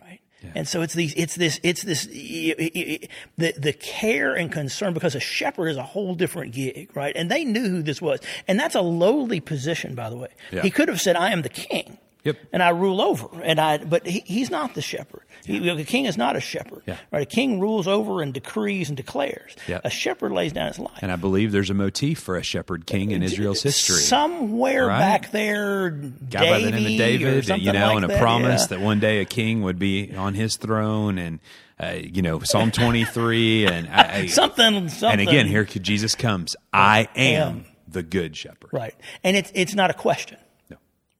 [0.00, 0.20] Right?
[0.42, 0.52] Yeah.
[0.54, 5.20] And so it's these, it's this, it's this, the, the care and concern because a
[5.20, 7.14] shepherd is a whole different gig, right?
[7.14, 8.20] And they knew who this was.
[8.48, 10.28] And that's a lowly position, by the way.
[10.50, 10.62] Yeah.
[10.62, 11.98] He could have said, I am the king.
[12.24, 12.38] Yep.
[12.52, 13.28] And I rule over.
[13.42, 15.22] And I, but he, he's not the shepherd.
[15.44, 15.60] Yeah.
[15.60, 16.82] He, the king is not a shepherd.
[16.86, 16.96] Yeah.
[17.12, 17.22] Right?
[17.22, 19.54] A king rules over and decrees and declares.
[19.68, 19.80] Yeah.
[19.84, 20.98] A shepherd lays down his life.
[21.02, 23.96] And I believe there's a motif for a shepherd king in Israel's history.
[23.96, 24.98] Somewhere right?
[24.98, 28.62] back there, guy by the name of David, you know, like and a that, promise
[28.62, 28.66] yeah.
[28.68, 31.40] that one day a king would be on his throne and.
[31.76, 35.10] Uh, you know, Psalm 23 and I, something, something.
[35.10, 36.54] And again, here Jesus comes.
[36.72, 38.70] I am the good shepherd.
[38.72, 38.94] Right.
[39.24, 40.38] And it's, it's not a question.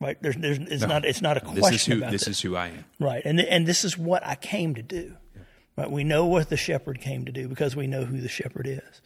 [0.05, 0.19] Right?
[0.21, 0.88] There's, there's, it's no.
[0.88, 1.62] not, it's not a question.
[1.62, 2.85] This is who, about this, this is who I am.
[3.01, 3.23] Right.
[3.25, 5.17] And, and this is what I came to do.
[5.35, 5.43] Yeah.
[5.79, 5.90] Right.
[5.90, 9.03] We know what the shepherd came to do because we know who the shepherd is.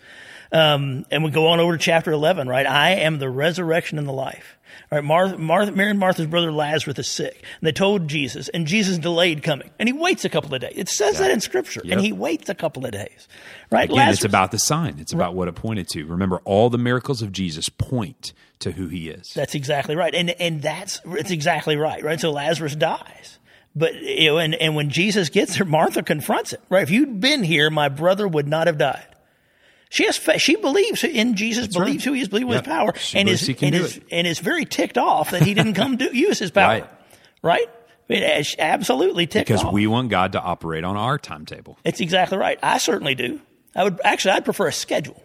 [0.50, 2.66] Um, and we go on over to chapter 11, right?
[2.66, 4.58] I am the resurrection and the life.
[4.90, 7.44] All right, Martha, Martha, Mary and Martha's brother Lazarus is sick.
[7.60, 9.70] And they told Jesus, and Jesus delayed coming.
[9.78, 10.72] And he waits a couple of days.
[10.74, 11.20] It says yeah.
[11.22, 11.82] that in Scripture.
[11.84, 11.92] Yep.
[11.92, 13.28] And he waits a couple of days.
[13.70, 13.84] Right?
[13.84, 14.98] Again, Lazarus, it's about the sign.
[14.98, 15.34] It's about right.
[15.34, 16.04] what it pointed to.
[16.06, 19.32] Remember, all the miracles of Jesus point to who he is.
[19.34, 20.14] That's exactly right.
[20.14, 22.20] And and that's it's exactly right, right?
[22.20, 23.38] So Lazarus dies.
[23.74, 26.60] But you know, and, and when Jesus gets there, Martha confronts it.
[26.68, 26.82] Right?
[26.82, 29.06] If you'd been here, my brother would not have died.
[29.90, 32.10] She has she believes in Jesus, That's believes right.
[32.10, 32.64] who he is, believes yep.
[32.64, 35.74] his power, she and is and is, and is very ticked off that he didn't
[35.74, 36.80] come to use his power.
[36.80, 36.90] Right?
[37.42, 37.70] right?
[38.08, 39.66] It absolutely ticked because off.
[39.66, 41.78] Because we want God to operate on our timetable.
[41.84, 42.58] It's exactly right.
[42.62, 43.40] I certainly do.
[43.78, 45.22] I would actually, I'd prefer a schedule.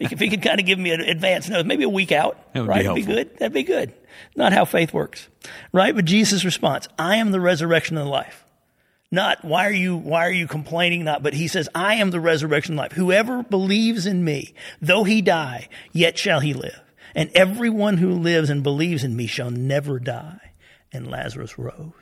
[0.00, 2.60] if he could kind of give me an advance notice, maybe a week out, that
[2.60, 2.78] would right?
[2.78, 3.38] Be That'd be good.
[3.38, 3.92] That'd be good.
[4.34, 5.28] Not how faith works,
[5.72, 5.94] right?
[5.94, 8.46] But Jesus' response: "I am the resurrection and the life."
[9.10, 11.04] Not why are you why are you complaining?
[11.04, 12.92] Not, but he says, "I am the resurrection and life.
[12.92, 16.80] Whoever believes in me, though he die, yet shall he live.
[17.14, 20.52] And everyone who lives and believes in me shall never die."
[20.94, 21.92] And Lazarus rose.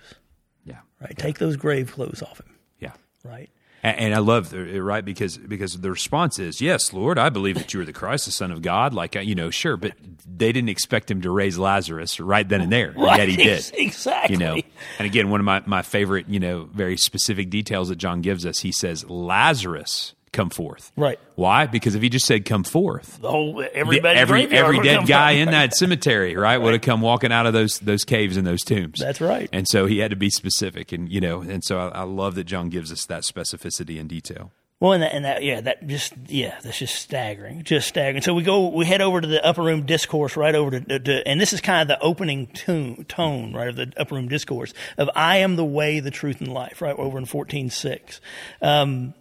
[0.64, 0.79] Yeah.
[1.00, 1.14] Right.
[1.18, 1.24] Yeah.
[1.24, 2.55] Take those grave clothes off him.
[2.79, 2.92] Yeah.
[3.24, 3.50] Right.
[3.83, 7.73] And, I love it, right because because the response is yes, Lord, I believe that
[7.73, 8.93] you are the Christ, the Son of God.
[8.93, 9.93] Like uh, you know, sure, but
[10.27, 13.71] they didn't expect him to raise Lazarus right then and there, right, yet he did.
[13.81, 14.35] Exactly.
[14.35, 14.55] You know,
[14.99, 18.45] and again, one of my my favorite you know very specific details that John gives
[18.45, 20.93] us, he says Lazarus come forth.
[20.97, 21.19] Right.
[21.35, 21.66] Why?
[21.66, 25.51] Because if he just said come forth, the whole everybody every every dead guy in
[25.51, 28.62] that cemetery, right, right, would have come walking out of those those caves and those
[28.62, 28.99] tombs.
[28.99, 29.49] That's right.
[29.53, 32.35] And so he had to be specific, and you know, and so I, I love
[32.37, 34.53] that John gives us that specificity and detail.
[34.81, 38.23] Well, and that, and that, yeah, that just, yeah, that's just staggering, just staggering.
[38.23, 41.29] So we go, we head over to the upper room discourse, right over to, to
[41.29, 44.73] and this is kind of the opening tune, tone, right, of the upper room discourse
[44.97, 48.23] of I am the way, the truth, and life, right, over in fourteen six.
[48.62, 49.12] Um,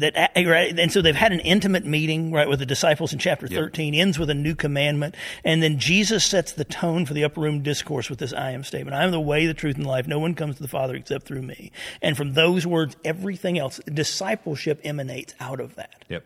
[0.00, 3.46] that right, and so they've had an intimate meeting right with the disciples in chapter
[3.46, 7.40] 13 ends with a new commandment and then jesus sets the tone for the upper
[7.40, 8.96] room discourse with this i am statement.
[8.96, 10.06] I am the way the truth and life.
[10.06, 11.72] No one comes to the father except through me.
[12.00, 16.04] And from those words everything else discipleship emanates out of that.
[16.08, 16.24] Yep.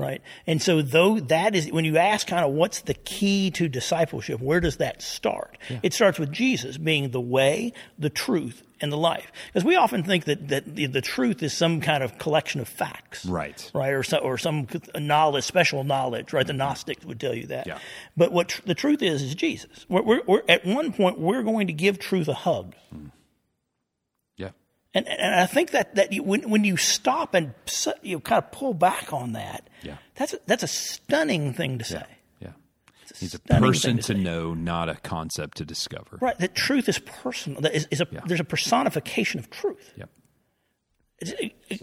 [0.00, 0.22] Right?
[0.46, 4.40] And so though that is when you ask kind of what's the key to discipleship,
[4.40, 5.58] where does that start?
[5.82, 9.30] It starts with Jesus being the way, the truth, and the life.
[9.48, 12.68] Because we often think that, that the, the truth is some kind of collection of
[12.68, 13.26] facts.
[13.26, 13.70] Right.
[13.74, 13.92] Right.
[13.92, 16.46] Or, so, or some knowledge, special knowledge, right?
[16.46, 16.58] The mm-hmm.
[16.58, 17.66] Gnostics would tell you that.
[17.66, 17.78] Yeah.
[18.16, 19.84] But what tr- the truth is, is Jesus.
[19.88, 22.74] We're, we're, we're, at one point, we're going to give truth a hug.
[22.90, 22.98] Yeah.
[24.92, 27.54] And, and I think that, that you, when, when you stop and
[28.02, 29.96] you kind of pull back on that, Yeah.
[30.16, 32.02] that's, a, that's a stunning thing to say.
[32.40, 32.50] Yeah.
[33.18, 36.18] He's a person to to know, not a concept to discover.
[36.20, 37.60] Right, that truth is personal.
[37.60, 39.92] That is, is a, There's a personification of truth.
[39.96, 40.10] Yep.
[41.20, 41.80] It's-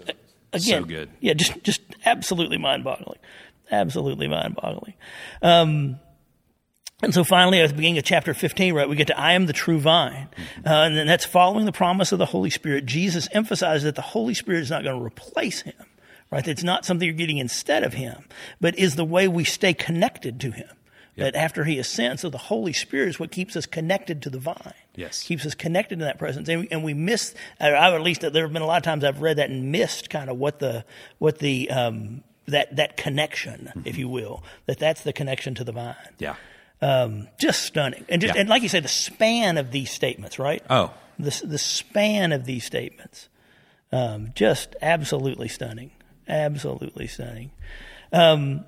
[0.54, 1.10] again, So good.
[1.20, 3.20] Yeah, just just absolutely mind-boggling,
[3.72, 4.94] absolutely mind-boggling.
[5.42, 6.00] Um,
[7.04, 9.46] and so finally, at the beginning of chapter 15, right, we get to I am
[9.46, 10.30] the true vine.
[10.66, 12.86] Uh, and then that's following the promise of the Holy Spirit.
[12.86, 15.76] Jesus emphasizes that the Holy Spirit is not going to replace him,
[16.32, 16.44] right?
[16.44, 18.26] That it's not something you're getting instead of him,
[18.60, 20.70] but is the way we stay connected to him.
[21.18, 24.38] That after he ascends, so the Holy Spirit is what keeps us connected to the
[24.38, 24.74] vine.
[24.96, 25.24] Yes.
[25.24, 26.48] Keeps us connected to that presence.
[26.48, 29.04] And we, and we miss, I at least there have been a lot of times
[29.04, 30.86] I've read that and missed kind of what the,
[31.18, 35.72] what the, um, that, that connection, if you will, that that's the connection to the
[35.72, 36.36] vine Yeah.
[36.82, 38.06] Um, just stunning.
[38.10, 38.42] And just Yeah.
[38.42, 40.64] and like you say, the span of these statements, right?
[40.70, 40.94] Oh.
[41.20, 43.30] the the span of these statements,
[43.92, 45.92] um, just absolutely stunning,
[46.28, 47.52] absolutely stunning.
[48.14, 48.66] Um,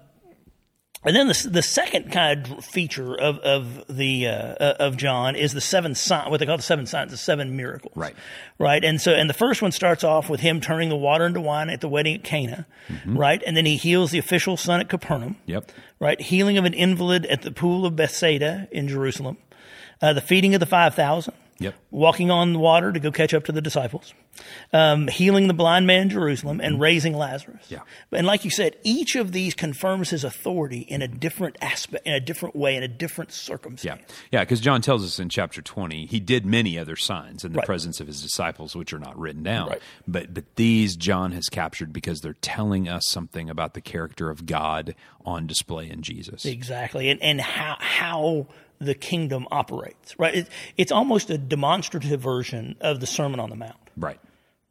[1.03, 5.53] and then the the second kind of feature of of the uh, of John is
[5.53, 8.15] the seven signs, what they call the seven signs, the seven miracles, Right.
[8.57, 11.39] Right, and so and the first one starts off with him turning the water into
[11.41, 12.65] wine at the wedding at Cana,
[13.05, 15.71] right, and then he heals the official son at Capernaum, Yep.
[15.99, 16.19] right?
[16.19, 19.38] Healing of an invalid at the pool of Bethsaida in Jerusalem,
[20.01, 21.75] uh, the feeding of the 5,000, Yep.
[21.91, 24.13] walking on the water to go catch up to the disciples,
[24.71, 27.65] um, healing the blind man in Jerusalem, and raising Lazarus.
[27.69, 27.79] Yeah.
[28.11, 32.13] And like you said, each of these confirms his authority in a different aspect, in
[32.13, 33.35] a different way, in a different Yeah.
[33.35, 34.01] circumstance.
[34.31, 34.39] Yeah.
[34.41, 37.65] Because John tells us in chapter 20, he did many other signs in the Right.
[37.65, 39.69] presence of his disciples, which are not written down.
[39.69, 39.81] Right.
[40.07, 44.45] But, but these John has captured because they're telling us something about the character of
[44.45, 44.95] God
[45.25, 46.45] on display in Jesus.
[46.45, 48.47] Exactly, and and how how
[48.79, 50.17] the kingdom operates.
[50.19, 53.75] Right, it, it's almost a demonstrative version of the Sermon on the Mount.
[53.97, 54.19] Right.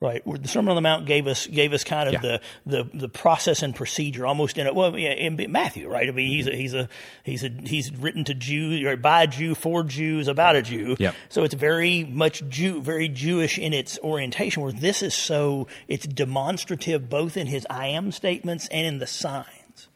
[0.01, 2.21] Right, where the Sermon on the Mount gave us gave us kind of Yeah.
[2.21, 2.41] the,
[2.85, 6.29] the the process and procedure almost in a well yeah, in Matthew right I mean
[6.31, 6.89] he's a he's a
[7.25, 10.95] he's a he's written to Jews or by a Jew for Jews about a Jew
[11.01, 11.17] Yep.
[11.31, 16.07] so it's very much Jew very Jewish in its orientation where this is so it's
[16.07, 19.89] demonstrative both in his I am statements and in the signs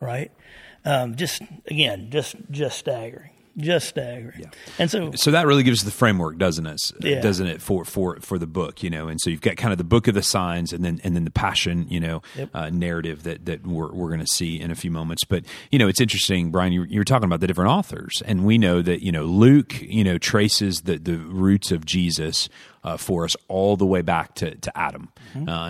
[0.00, 0.32] right
[0.86, 4.50] um, just again just just staggering just staggering Yeah.
[4.78, 6.80] and so so that really gives us the framework, doesn't it?
[7.00, 7.20] Yeah.
[7.20, 9.08] Doesn't it for for for the book, you know?
[9.08, 11.24] And so you've got kind of the book of the signs, and then and then
[11.24, 12.22] the passion, you know,
[12.54, 15.24] uh, narrative that that we're we're going to see in a few moments.
[15.24, 16.72] But you know, it's interesting, Brian.
[16.72, 19.80] You, you were talking about the different authors, and we know that you know Luke,
[19.82, 22.48] you know, traces the the roots of Jesus.
[22.84, 25.08] Uh, for us all the way back to, to Adam,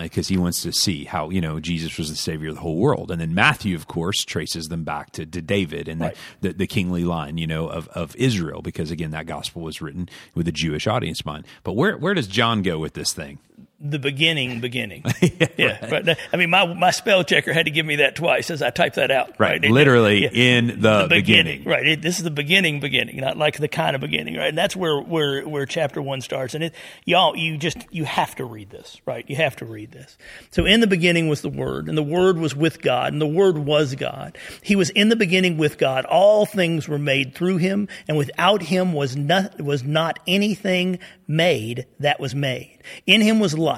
[0.01, 2.77] because he wants to see how you know Jesus was the savior of the whole
[2.77, 6.17] world, and then Matthew, of course, traces them back to, to David and Right.
[6.41, 9.79] the, the, the kingly line, you know, of, of Israel, because again, that gospel was
[9.79, 11.45] written with a Jewish audience mind.
[11.63, 13.37] But where where does John go with this thing?
[13.83, 15.03] The beginning, beginning.
[15.57, 16.17] yeah, right.
[16.31, 18.95] I mean, my my spell checker had to give me that twice as I typed
[18.95, 19.33] that out.
[19.37, 20.29] Right, It- literally yeah.
[20.31, 21.65] in the, beginning.
[21.65, 21.85] Right.
[21.85, 24.47] It, this is the beginning, beginning, not like the kind of beginning, right?
[24.47, 26.55] And that's where where where chapter one starts.
[26.55, 26.73] And it,
[27.05, 29.25] y'all, you just you have to read this, right?
[29.27, 30.17] You have to read this.
[30.51, 33.27] So in the beginning was the Word, and the Word was with God, and the
[33.27, 34.37] Word was God.
[34.61, 36.05] He was in the beginning with God.
[36.05, 41.85] All things were made through Him, and without Him was not was not anything made
[41.99, 42.79] that was made.
[43.07, 43.72] In Him was life,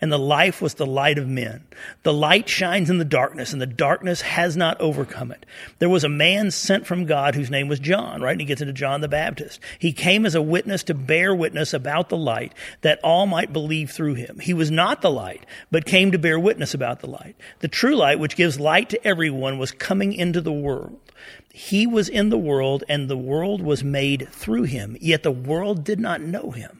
[0.00, 1.64] and the life was the light of men.
[2.02, 5.46] The light shines in the darkness, and the darkness has not overcome it.
[5.78, 8.32] There was a man sent from God whose name was John, right?
[8.32, 9.60] And he gets into John the Baptist.
[9.78, 13.90] He came as a witness to bear witness about the light, that all might believe
[13.90, 14.38] through him.
[14.38, 17.36] He was not the light, but came to bear witness about the light.
[17.60, 20.98] The true light, which gives light to everyone, was coming into the world.
[21.52, 25.84] He was in the world, and the world was made through him, yet the world
[25.84, 26.79] did not know him.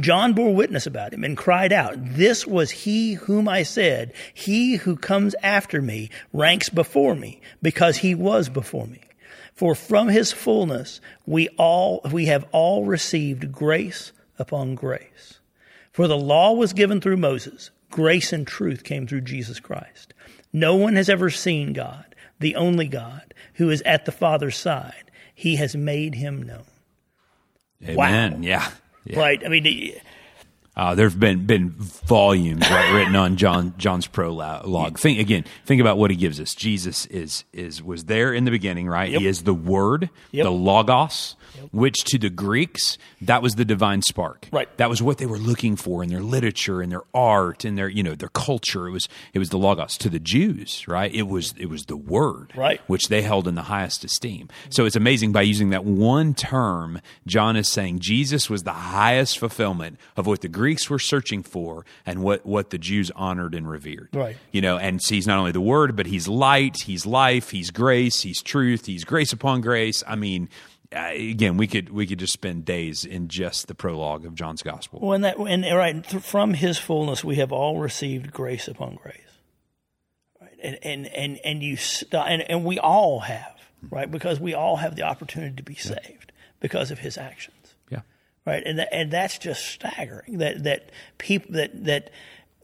[0.00, 4.76] John bore witness about him and cried out, This was he whom I said, He
[4.76, 9.00] who comes after me ranks before me, because he was before me.
[9.54, 15.40] For from his fullness we all, we have all received grace upon grace.
[15.90, 20.14] For the law was given through Moses Grace and truth came through Jesus Christ.
[20.52, 25.10] No one has ever seen God, the only God, who is at the Father's side.
[25.34, 26.64] He has made him known.
[27.82, 27.96] Amen.
[27.96, 28.38] Wow.
[28.40, 28.70] Yeah.
[29.08, 29.18] Yeah.
[29.18, 29.42] Right.
[29.44, 29.92] I mean,
[30.76, 34.98] uh, there have been been volumes right, written on John John's prologue.
[34.98, 35.44] Think again.
[35.66, 36.54] Think about what he gives us.
[36.54, 39.10] Jesus is is was there in the beginning, right?
[39.10, 39.20] Yep.
[39.20, 40.44] He is the Word, Yep.
[40.44, 41.34] the Logos,
[41.72, 44.48] which to the Greeks that was the divine spark.
[44.52, 44.68] Right.
[44.78, 47.88] That was what they were looking for in their literature, in their art, in their
[47.88, 48.88] you know their culture.
[48.88, 49.96] It was it was the Logos.
[49.98, 51.12] To the Jews, right?
[51.12, 52.80] It was it was the Word, Right.
[52.86, 54.48] Which they held in the highest esteem.
[54.70, 59.38] So it's amazing by using that one term, John is saying Jesus was the highest
[59.38, 63.68] fulfillment of what the Greeks were searching for and what, what the Jews honored and
[63.68, 64.08] revered.
[64.12, 64.36] Right.
[64.52, 67.70] You know, and so he's not only the Word, but he's light, he's life, he's
[67.70, 70.02] grace, he's truth, he's grace upon grace.
[70.06, 70.48] I mean,
[70.94, 74.62] uh, again, we could we could just spend days in just the prologue of John's
[74.62, 75.00] Gospel.
[75.00, 79.14] when that, and right, th- from his fullness we have all received grace upon grace.
[80.40, 80.50] Right.
[80.62, 83.54] And, and, and, and you, st- and, and we all have,
[83.90, 84.10] right?
[84.10, 87.74] Because we all have the opportunity to be saved because of his actions.
[87.90, 88.00] Yeah.
[88.46, 88.62] right?
[88.64, 92.10] And that, and that's just staggering that that people that that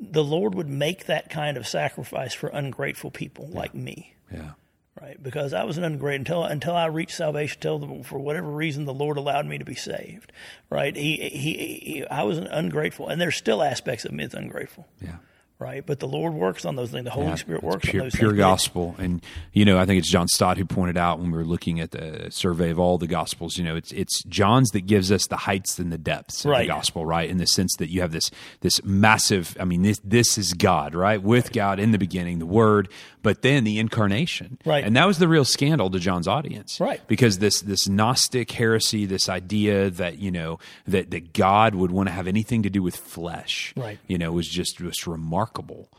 [0.00, 4.52] the Lord would make that kind of sacrifice for ungrateful people like me, Yeah.
[5.00, 5.20] Right?
[5.22, 8.84] Because I was an ungrateful until until I reached salvation, until the, for whatever reason
[8.84, 10.32] the Lord allowed me to be saved,
[10.70, 10.94] right?
[10.94, 11.52] He, he,
[11.82, 15.16] he I was an ungrateful, and there's still aspects of me that's ungrateful, Yeah.
[15.58, 15.84] Right?
[15.86, 17.04] But the Lord works on those things.
[17.04, 18.38] The Holy Yeah, Spirit works pure, on those pure things.
[18.38, 18.94] gospel.
[18.98, 21.80] And you know, I think it's John Stott who pointed out when we were looking
[21.80, 23.56] at the survey of all the gospels.
[23.56, 26.62] You know, it's it's John's that gives us the heights and the depths of Right.
[26.62, 27.28] the gospel, right?
[27.28, 29.56] In the sense that you have this this massive.
[29.60, 31.22] I mean, this this is God, right?
[31.22, 32.88] With God in the beginning, the Word,
[33.22, 34.84] but then the incarnation, Right.
[34.84, 37.00] And that was the real scandal to John's audience, Right.
[37.06, 42.08] Because this this Gnostic heresy, this idea that you know that that God would want
[42.08, 43.98] to have anything to do with flesh, Right.
[44.06, 45.43] You know, was just was remarkable,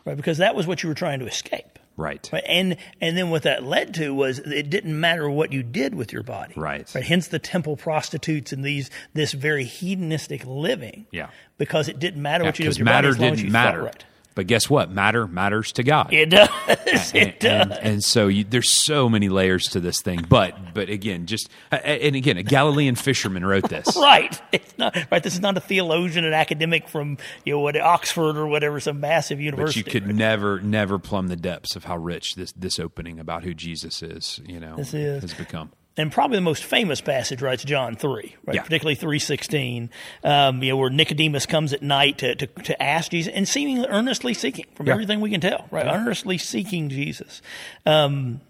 [0.06, 0.18] right?
[0.18, 1.80] Because that was what you were trying to escape.
[1.98, 2.30] right?
[2.32, 2.44] Right.
[2.48, 6.12] And and then what that led to was it didn't matter what you did with
[6.12, 6.54] your body.
[6.56, 6.90] Right.
[6.94, 7.04] right.
[7.04, 11.08] Hence the temple prostitutes and these this very hedonistic living.
[11.12, 11.30] Yeah.
[11.58, 13.52] Because it didn't matter what you did with your body matter as long didn't you
[13.52, 13.84] matter.
[13.84, 14.06] right.
[14.36, 14.92] But guess what?
[14.92, 16.14] Matter matters to God.
[16.14, 16.50] It does.
[16.68, 16.78] and,
[17.16, 17.62] it does.
[17.62, 20.26] and, and so you, there's so many layers to this thing.
[20.28, 23.96] But but again, just and again, a Galilean fisherman wrote this.
[24.06, 24.40] Right.
[24.52, 25.24] It's not right.
[25.24, 29.00] This is not a theologian, an academic from you know what Oxford or whatever, some
[29.00, 29.82] massive university.
[29.82, 33.44] But you could never, never plumb the depths of how rich this this opening about
[33.44, 35.22] who Jesus is, you know, This is.
[35.22, 35.72] has become.
[35.98, 38.56] And probably the most famous passage, right, is John three, right?
[38.56, 38.64] Yeah.
[38.64, 39.90] Particularly three sixteen,
[40.24, 43.88] um, you know, where Nicodemus comes at night to, to, to ask Jesus and seemingly
[43.88, 44.94] earnestly seeking, from Yeah.
[44.94, 45.86] everything we can tell, right?
[45.86, 47.42] Earnestly seeking Jesus.
[47.86, 48.42] Um,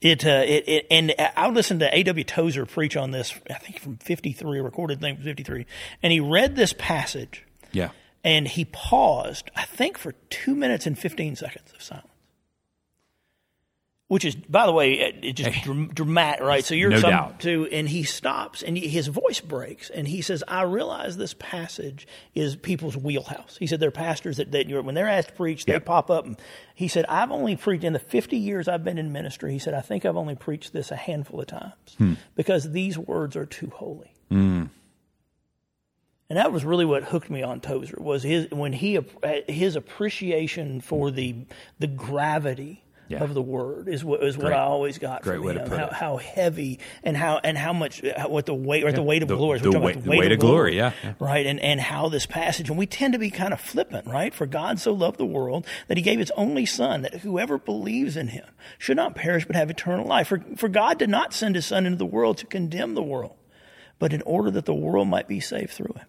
[0.00, 2.22] it, uh, it, it, and I listened to A.W.
[2.24, 5.64] Tozer preach on this, I think from 53, a recorded thing from 53.
[6.02, 7.90] And he read this passage Yeah,
[8.22, 12.08] and he paused, I think, for two minutes and 15 seconds of silence.
[14.08, 16.64] Which is, by the way, it, it just dram- dramatic, right?
[16.64, 17.40] So you're No some, doubt.
[17.40, 22.06] to, and he stops and his voice breaks and he says, "I realize this passage
[22.32, 25.64] is people's wheelhouse." He said, "There are pastors that, that when they're asked to preach,
[25.64, 26.36] they pop up." And
[26.76, 29.74] he said, "I've only preached in the 50 years I've been in ministry." He said,
[29.74, 32.12] "I think I've only preached this a handful of times Hmm.
[32.36, 34.12] because these words are too holy."
[36.28, 38.98] And that was really what hooked me on Tozer was his when he
[39.48, 41.34] his appreciation for the
[41.80, 43.22] the gravity Yeah.
[43.22, 45.68] of the word is what is what I always got Great from way to him.
[45.68, 45.92] put how, it.
[45.92, 49.22] how heavy and how and how much uh, how, what the weight or the weight
[49.22, 49.58] of The- glory.
[49.60, 51.14] the talking weight- the weight of glory, yeah, yeah.
[51.20, 51.46] right.
[51.46, 54.34] And and how this passage and we tend to be kind of flippant, right?
[54.34, 58.16] For God so loved the world that He gave His only Son that whoever believes
[58.16, 58.46] in Him
[58.78, 60.26] should not perish but have eternal life.
[60.28, 63.36] For for God did not send His Son into the world to condemn the world,
[64.00, 66.06] but in order that the world might be saved through Him.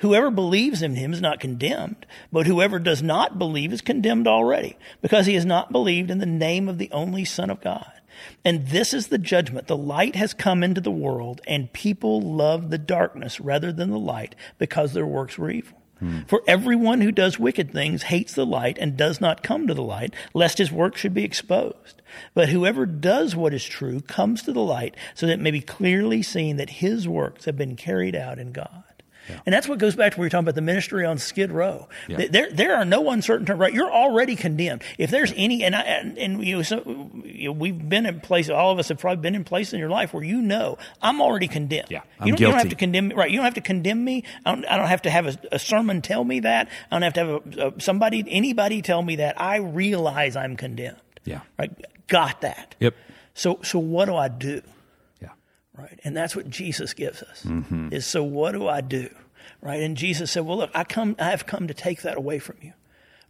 [0.00, 4.76] Whoever believes in him is not condemned, but whoever does not believe is condemned already,
[5.02, 7.92] because he has not believed in the name of the only Son of God.
[8.44, 9.66] And this is the judgment.
[9.66, 13.98] The light has come into the world, and people love the darkness rather than the
[13.98, 15.78] light, because their works were evil.
[15.98, 16.20] Hmm.
[16.26, 19.82] For everyone who does wicked things hates the light and does not come to the
[19.82, 22.00] light, lest his work should be exposed.
[22.32, 25.60] But whoever does what is true comes to the light, so that it may be
[25.60, 28.84] clearly seen that his works have been carried out in God.
[29.46, 31.88] And that's what goes back to where you're talking about the ministry on Skid Row.
[32.08, 32.26] Yeah.
[32.30, 33.72] There, there are no uncertain terms, right?
[33.72, 34.82] You're already condemned.
[34.98, 38.20] If there's any, and I, and, and you know, so, you know, we've been in
[38.20, 40.78] places, all of us have probably been in places in your life where you know,
[41.00, 41.88] I'm already condemned.
[41.90, 43.30] Yeah, you, I'm don't, you don't have to condemn me, right?
[43.30, 44.24] You don't have to condemn me.
[44.44, 46.68] I don't, I don't have to have a, a sermon tell me that.
[46.90, 49.40] I don't have to have a, a, somebody, anybody tell me that.
[49.40, 50.98] I realize I'm condemned.
[51.24, 51.40] Yeah.
[51.58, 51.72] Right?
[52.08, 52.74] Got that.
[52.80, 52.94] Yep.
[53.34, 54.62] So, so what do I do?
[55.76, 55.98] Right?
[56.04, 57.42] And that's what Jesus gives us.
[57.44, 57.92] Mm-hmm.
[57.92, 59.08] Is so what do I do,
[59.62, 59.80] right?
[59.80, 62.56] And Jesus said, "Well, look, I come, I have come to take that away from
[62.60, 62.72] you."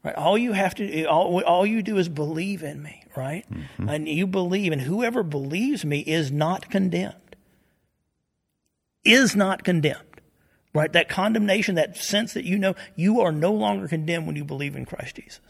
[0.02, 0.14] Right?
[0.14, 3.44] All you have to, all, all you do is believe in me, right?
[3.52, 3.88] Mm-hmm.
[3.88, 7.14] And you believe, and whoever believes me is not condemned.
[9.04, 10.20] Is not condemned,
[10.74, 10.92] right?
[10.92, 14.74] That condemnation, that sense that you know you are no longer condemned when you believe
[14.74, 15.40] in Christ Jesus.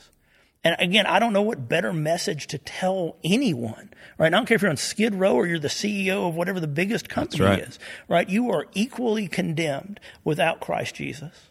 [0.63, 4.27] And again, I don't know what better message to tell anyone, right?
[4.27, 6.69] I don't care if you're on Skid Row or you're the CEO of whatever the
[6.69, 7.61] biggest company right.
[7.61, 8.29] is, right?
[8.29, 11.51] You are equally condemned without Christ Jesus.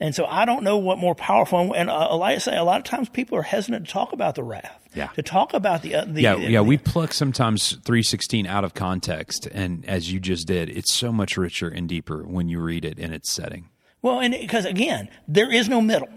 [0.00, 1.72] And so I don't know what more powerful.
[1.72, 4.42] And uh, I say, a lot of times people are hesitant to talk about the
[4.42, 5.06] wrath, Yeah.
[5.14, 8.74] to talk about the uh, the Yeah, the- yeah, we pluck sometimes 316 out of
[8.74, 12.84] context and as you just did, it's so much richer and deeper when you read
[12.84, 13.68] it in its setting.
[14.02, 16.08] Well, and because again, there is no middle,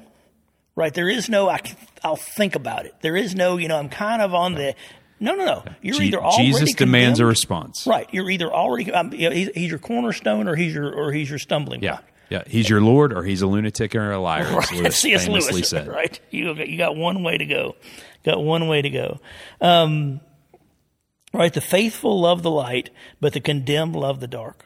[0.77, 0.93] right?
[0.93, 1.59] There is no I,
[2.05, 2.95] will think about it.
[3.01, 4.75] There is no, you know, I'm kind of on the.
[5.19, 5.63] No, no, no.
[5.81, 7.87] You're either already Jesus demands a response.
[7.87, 8.07] right?
[8.11, 8.93] You're either already.
[8.93, 12.03] Um, you know, he's, he's your cornerstone, or he's your, or he's your stumbling block.
[12.29, 12.43] Yeah, yeah.
[12.47, 14.71] he's your lord or he's a lunatic or a liar, as Right.
[14.73, 15.25] Lewis C.S.
[15.25, 15.87] famously Lewis, said.
[15.87, 16.19] right?
[16.29, 17.75] You got, you got one way to go.
[18.23, 19.19] Got one way to go.
[19.59, 20.21] Um,
[21.33, 21.51] right.
[21.51, 24.65] The faithful love the light, but the condemned love the dark.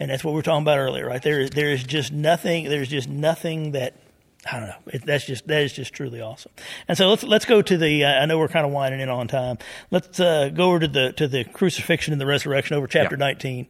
[0.00, 1.22] And that's what we were talking about earlier, right?
[1.22, 3.94] There is, there is just nothing, there's just nothing that,
[4.50, 4.76] I don't know.
[4.88, 6.52] It, that's just, that is just truly awesome.
[6.86, 9.08] And so let's, let's go to the, uh, I know we're kind of winding in
[9.08, 9.58] on time.
[9.90, 13.24] Let's, uh, go over to the, to the crucifixion and the resurrection over chapter Yeah.
[13.26, 13.68] 19.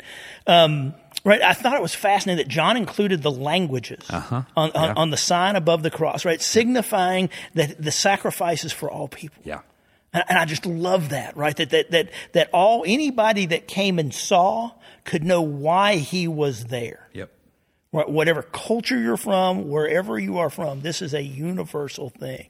[0.49, 0.95] Um,
[1.25, 1.41] right.
[1.43, 4.95] I thought it was fascinating that John included the languages on, on, Yeah.
[4.97, 6.41] on the sign above the cross, right?
[6.43, 9.43] Signifying that the sacrifice is for all people.
[9.45, 9.61] Yeah.
[10.13, 11.57] And, and I just love that, right?
[11.57, 14.73] That, that, that, that all, anybody that came and saw
[15.05, 17.09] could know why he was there.
[17.13, 17.31] Yep.
[18.03, 22.49] Whatever culture you're from, wherever you are from, this is a universal thing.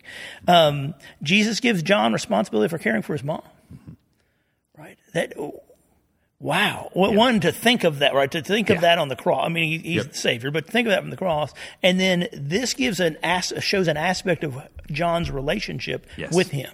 [0.48, 3.42] Um, Jesus gives John responsibility for caring for his mom.
[4.78, 4.96] Right?
[5.12, 5.34] That,
[6.40, 6.90] wow.
[6.94, 8.30] Well, One, to think of that, right?
[8.30, 9.44] To think of that on the cross.
[9.44, 10.12] I mean, he, he's Yep.
[10.12, 11.52] the Savior, but think of that from the cross.
[11.82, 14.56] And then this gives an as, shows an aspect of
[14.90, 16.34] John's relationship Yes.
[16.34, 16.72] with him.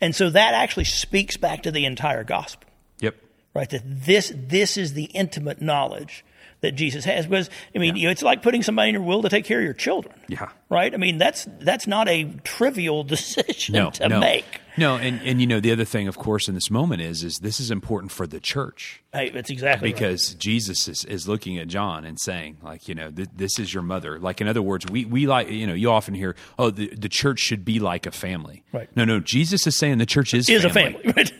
[0.00, 2.68] And so that actually speaks back to the entire gospel
[3.00, 3.14] Yep.
[3.54, 3.70] right?
[3.70, 6.24] That this this is the intimate knowledge
[6.60, 7.26] that Jesus has.
[7.26, 9.58] Because I mean, you know, it's like putting somebody in your will to take care
[9.58, 10.14] of your children.
[10.28, 10.48] Yeah.
[10.68, 10.92] Right.
[10.92, 14.20] I mean, that's that's not a trivial decision No, to no.
[14.20, 14.44] make.
[14.76, 17.38] No, and, and you know the other thing, of course, in this moment is is
[17.38, 19.94] this is important for the church Hey, that's exactly right.
[19.98, 23.74] because Jesus is, is looking at John and saying, like, you know, th- this is
[23.74, 24.20] your mother.
[24.20, 27.08] Like, in other words, we we like, you know, you often hear, oh, the, the
[27.08, 28.62] church should be like a family.
[28.72, 28.88] Right.
[28.96, 31.00] No, no, Jesus is saying the church is is a family.
[31.16, 31.32] Right?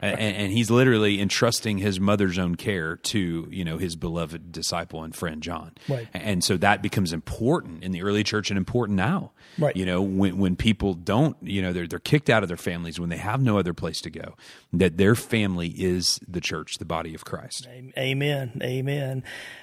[0.00, 5.02] And, and he's literally entrusting his mother's own care to you know his beloved disciple
[5.02, 5.72] and friend John.
[5.88, 6.08] Right.
[6.12, 9.32] And so that becomes important in the early church and important now.
[9.58, 9.76] Right.
[9.76, 13.00] You know when when people don't you know they're they're kicked out of their families
[13.00, 14.34] when they have no other place to go
[14.72, 17.66] that their family is the church the body of Christ.
[17.96, 18.60] Amen.
[18.62, 19.22] Amen.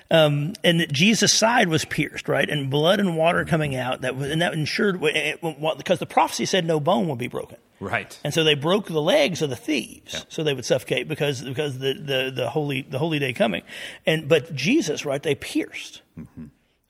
[0.10, 2.50] Um, and that Jesus' side was pierced, right?
[2.50, 3.50] And blood and water mm-hmm.
[3.50, 4.02] coming out.
[4.02, 7.28] That was, and that ensured eh, eh, because the prophecy said no bone would be
[7.28, 7.58] broken.
[7.82, 8.18] Right.
[8.24, 11.80] And so they broke the legs of the thieves, so they would suffocate because because
[11.80, 13.64] the, the, the holy the holy day coming,
[14.06, 15.22] and but Jesus, right?
[15.22, 16.04] They pierced,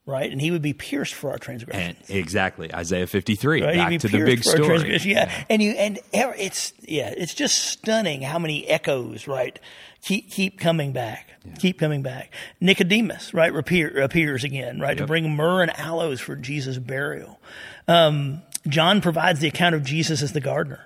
[0.05, 2.09] right, and he would be pierced for our transgressions.
[2.09, 3.75] And exactly Isaiah 53 Right?
[3.77, 4.65] Back to the big story.
[4.67, 5.05] transgressions.
[5.05, 5.45] Yeah.
[5.49, 9.57] and you and it's yeah, it's just stunning how many echoes, right?
[10.03, 11.29] Keep keep coming back,
[11.59, 12.33] keep coming back.
[12.59, 17.39] Nicodemus, right, appear, appears again, right, to bring myrrh and aloes for Jesus' burial.
[17.87, 20.86] Um, John provides the account of Jesus as the gardener,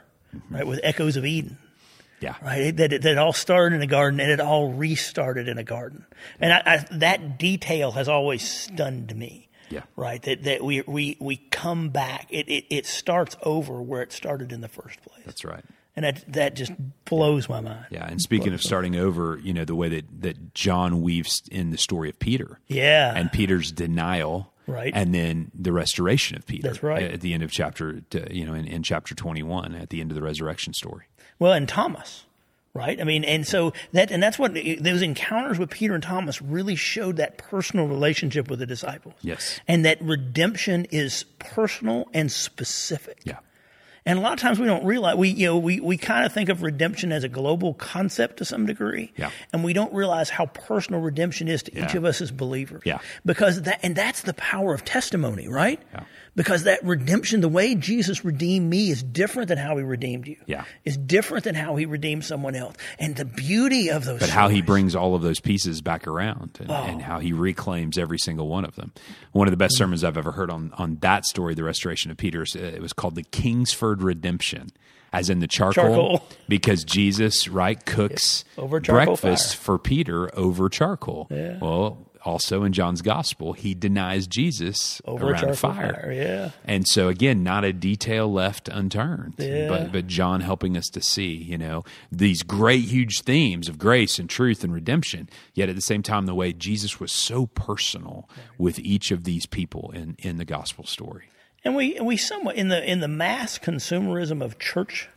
[0.49, 1.57] right, with echoes of Eden
[2.21, 2.35] Yeah.
[2.41, 2.75] right?
[2.75, 5.63] That it, that it all started in a garden and it all restarted in a
[5.63, 6.05] garden.
[6.39, 9.49] And I, I, that detail has always stunned me.
[9.69, 9.81] Yeah.
[9.95, 10.21] Right.
[10.21, 12.27] That that we we we come back.
[12.29, 15.23] It it, it starts over where it started in the first place.
[15.25, 15.63] That's right.
[15.95, 16.71] And that that just
[17.05, 17.85] blows my mind.
[17.89, 21.71] Yeah, and speaking of starting over, you know the way that that John weaves in
[21.71, 22.59] the story of Peter.
[22.67, 23.13] Yeah.
[23.15, 24.91] and Peter's denial, Right.
[24.95, 26.67] and then the restoration of Peter.
[26.67, 27.03] That's right.
[27.03, 28.01] At the end of chapter,
[28.31, 31.05] you know, in, in chapter twenty-one, at the end of the resurrection story.
[31.37, 32.25] Well, and Thomas,
[32.73, 32.99] right?
[32.99, 36.75] I mean, and so that, and that's what those encounters with Peter and Thomas really
[36.75, 39.15] showed that personal relationship with the disciples.
[39.21, 39.59] Yes.
[39.67, 43.19] And that redemption is personal and specific.
[43.23, 43.39] Yeah,
[44.05, 46.33] And a lot of times we don't realize we you know we, we kind of
[46.33, 49.11] think of redemption as a global concept to some degree.
[49.17, 49.31] Yeah.
[49.51, 52.83] And we don't realize how personal redemption is to each of us as believers.
[52.85, 52.99] Yeah.
[53.25, 55.81] Because that and that's the power of testimony, right?
[55.93, 56.03] Yeah.
[56.35, 60.35] Because that redemption, the way Jesus redeemed me is different than how he redeemed you.
[60.45, 60.65] Yeah.
[60.83, 62.75] Is different than how he redeemed someone else.
[62.99, 66.57] And the beauty of those but how he brings all of those pieces back around
[66.59, 68.91] and, and how he reclaims every single one of them.
[69.31, 72.17] One of the best sermons I've ever heard on on that story, the restoration of
[72.17, 74.71] Peter, uh, it was called the Kingsford Redemption,
[75.13, 75.85] as in the charcoal,
[76.19, 76.27] Charcoal.
[76.49, 79.63] because Jesus right cooks Over breakfast fire.
[79.63, 81.27] for Peter over charcoal.
[81.31, 81.59] Yeah.
[81.61, 81.97] Well.
[82.25, 85.93] Also in John's gospel, he denies Jesus over around fire.
[85.93, 86.11] fire.
[86.11, 86.49] Yeah.
[86.65, 89.35] And so again, not a detail left unturned.
[89.37, 89.69] Yeah.
[89.69, 94.17] But but John helping us to see, you know, these great huge themes of grace
[94.17, 98.27] and truth and redemption, yet at the same time the way Jesus was so personal
[98.57, 101.29] with each of these people in, in the gospel story.
[101.63, 105.09] And we and we somewhat in the in the mass consumerism of church,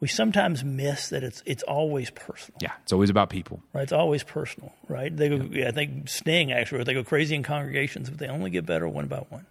[0.00, 2.58] we sometimes miss that it's it's always personal.
[2.60, 2.72] Yeah.
[2.82, 3.62] It's always about people.
[3.72, 3.82] Right?
[3.82, 5.14] It's always personal, right?
[5.14, 5.68] They go, yeah.
[5.68, 9.06] I think Sting actually, they go crazy in congregations, but they only get better one
[9.06, 9.46] by one,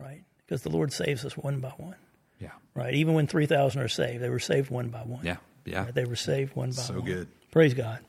[0.00, 0.22] right?
[0.46, 1.96] Because the Lord saves us one by one,
[2.40, 2.50] Yeah.
[2.74, 2.94] right?
[2.94, 5.24] Even when three thousand are saved, they were saved one by one.
[5.24, 5.36] Yeah.
[5.64, 5.84] Yeah.
[5.84, 5.94] Right?
[5.94, 7.02] They were saved one by So one.
[7.02, 7.28] So good.
[7.52, 8.00] Praise God.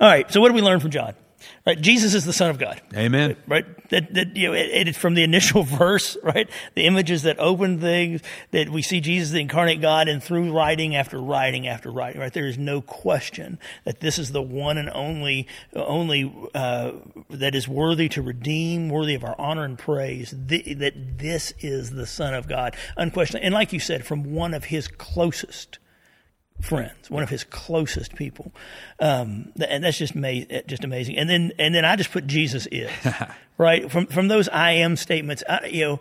[0.00, 0.30] All right.
[0.30, 1.14] So what do we learn from John?
[1.66, 1.80] Right?
[1.80, 3.36] Jesus is the Son of God Amen.
[3.46, 3.64] right?
[3.90, 6.48] That, that you know, it, it's from the initial verse, right?
[6.74, 10.96] The images that open things that we see Jesus, the incarnate God, and through writing
[10.96, 12.32] after writing after writing, right?
[12.32, 16.92] There is no question that this is the one and only, only uh,
[17.30, 20.34] that is worthy to redeem, worthy of our honor and praise.
[20.36, 24.54] The, that this is the Son of God, unquestionably, and like you said, from one
[24.54, 25.78] of His closest
[26.60, 28.52] friends, one of his closest people,
[29.00, 31.16] um, and that's just ma- just amazing.
[31.18, 32.90] And then and then I just put Jesus is
[33.58, 35.42] right from from those I am statements.
[35.48, 36.00] I, you know.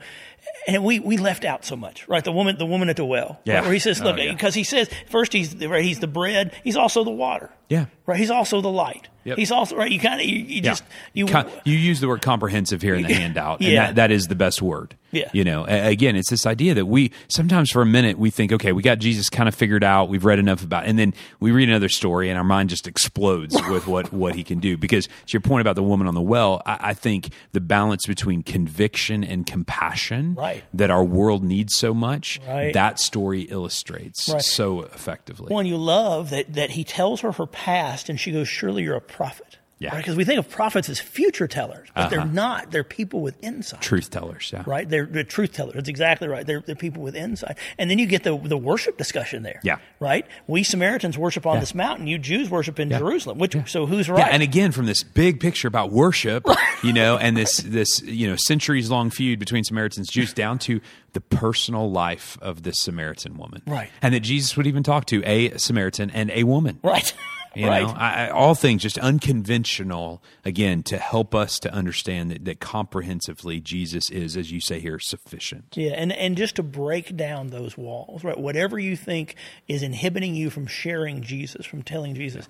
[0.68, 2.24] And we, we left out so much, right?
[2.24, 3.56] The woman, the woman at the well, Yeah.
[3.56, 4.32] right, where he says, Oh, "Look," yeah.
[4.32, 7.86] because he says first he's the, right, he's the bread, he's also the water, Yeah.
[8.08, 8.18] right?
[8.20, 9.08] He's also the light.
[9.24, 9.38] Yep.
[9.38, 9.92] He's also right.
[9.92, 11.28] You kind of you, you just you
[11.64, 13.88] you use the word comprehensive here in the handout, and Yeah.
[13.88, 14.96] that, that is the best word.
[15.14, 15.30] Yeah.
[15.34, 18.72] You know, again, it's this idea that we sometimes for a minute we think, okay,
[18.72, 21.68] we got Jesus kind of figured out, we've read enough about, and then we read
[21.68, 24.78] another story, and our mind just explodes with what what he can do.
[24.78, 28.06] Because to your point about the woman on the well, I, I think the balance
[28.08, 30.64] between conviction and compassion Right.
[30.74, 32.74] that our world needs so much, Right.
[32.74, 34.42] that story illustrates Right.
[34.42, 35.54] so effectively.
[35.54, 38.96] One you love that that he tells her her past, and she goes, "Surely you're
[38.96, 39.98] a prophet." Yeah.
[39.98, 42.30] Because we think of prophets as future tellers, but they're uh-huh.
[42.32, 42.70] not.
[42.70, 43.82] They're people with insight.
[43.82, 44.64] Truth tellers, yeah.
[44.68, 45.74] Right, they're, they're truth tellers.
[45.74, 46.46] That's exactly right.
[46.46, 49.60] They're, they're people with insight, and then you get the the worship discussion there.
[49.64, 49.80] Yeah.
[50.00, 50.28] right.
[50.46, 52.06] We Samaritans worship on this mountain.
[52.06, 53.40] You Jews worship in Jerusalem.
[53.40, 54.20] Which so who's right?
[54.20, 56.46] Yeah, and again, from this big picture about worship,
[56.84, 60.60] you know, and this this you know centuries long feud between Samaritans and Jews, down
[60.60, 60.80] to
[61.14, 63.90] the personal life of this Samaritan woman, Right.
[64.04, 67.14] And that Jesus would even talk to a Samaritan and a woman, right,
[67.54, 67.84] You right.
[67.84, 72.60] know, I, I, all things just unconventional again to help us to understand that, that
[72.62, 75.76] comprehensively Jesus is, as you say here, sufficient.
[75.76, 78.38] Yeah, and, and just to break down those walls, right?
[78.38, 79.36] Whatever you think
[79.68, 82.48] is inhibiting you from sharing Jesus, from telling Jesus,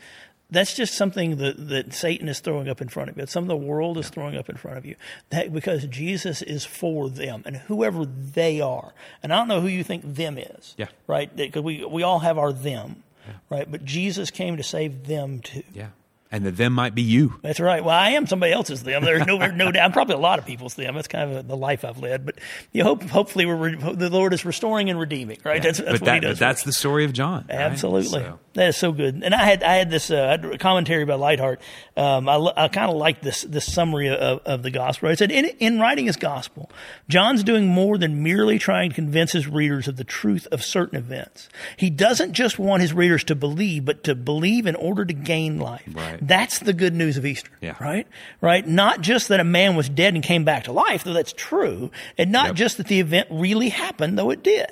[0.52, 3.24] that's just something that, that Satan is throwing up in front of you.
[3.24, 4.97] It's something the world is throwing up in front of you.
[5.30, 8.93] That because Jesus is for them and whoever they are.
[9.24, 10.76] And I don't know who you think them is.
[10.78, 10.89] Yeah.
[11.08, 11.34] Right?
[11.34, 13.04] Because we, we all have our them.
[13.50, 13.70] Right?
[13.70, 15.64] But Jesus came to save them too.
[15.74, 15.90] Yeah,
[16.32, 17.36] and that them might be you.
[17.42, 17.84] That's right.
[17.84, 19.04] Well, I am somebody else's them.
[19.04, 19.84] There's no no doubt.
[19.86, 20.96] I'm probably a lot of people's them.
[20.96, 22.26] That's kind of the life I've led.
[22.26, 22.36] But
[22.72, 25.38] you hope, hopefully, we're re- the Lord is restoring and redeeming.
[25.44, 25.62] Right.
[25.62, 26.40] That's, that's but what that, He does.
[26.40, 27.46] but that's the story of John.
[27.50, 27.60] right?
[27.60, 29.22] Absolutely, So- that is so good.
[29.24, 31.58] And I had I had this uh, I had commentary by Leithart.
[31.96, 35.10] Um, I, I kind of like this this summary of, of the gospel.
[35.10, 36.70] It said in, in writing his gospel,
[37.08, 40.98] John's doing more than merely trying to convince his readers of the truth of certain
[40.98, 41.48] events.
[41.78, 45.58] He doesn't just want his readers to believe, but to believe in order to gain
[45.60, 45.84] life.
[45.90, 46.20] Right.
[46.22, 47.49] That's the good news of Easter.
[47.61, 47.76] Yeah.
[47.82, 48.07] Right.
[48.39, 48.65] Right.
[48.67, 51.89] Not just that a man was dead and came back to life, though that's true,
[52.17, 52.55] and not Yep.
[52.55, 54.69] just that the event really happened, though it did.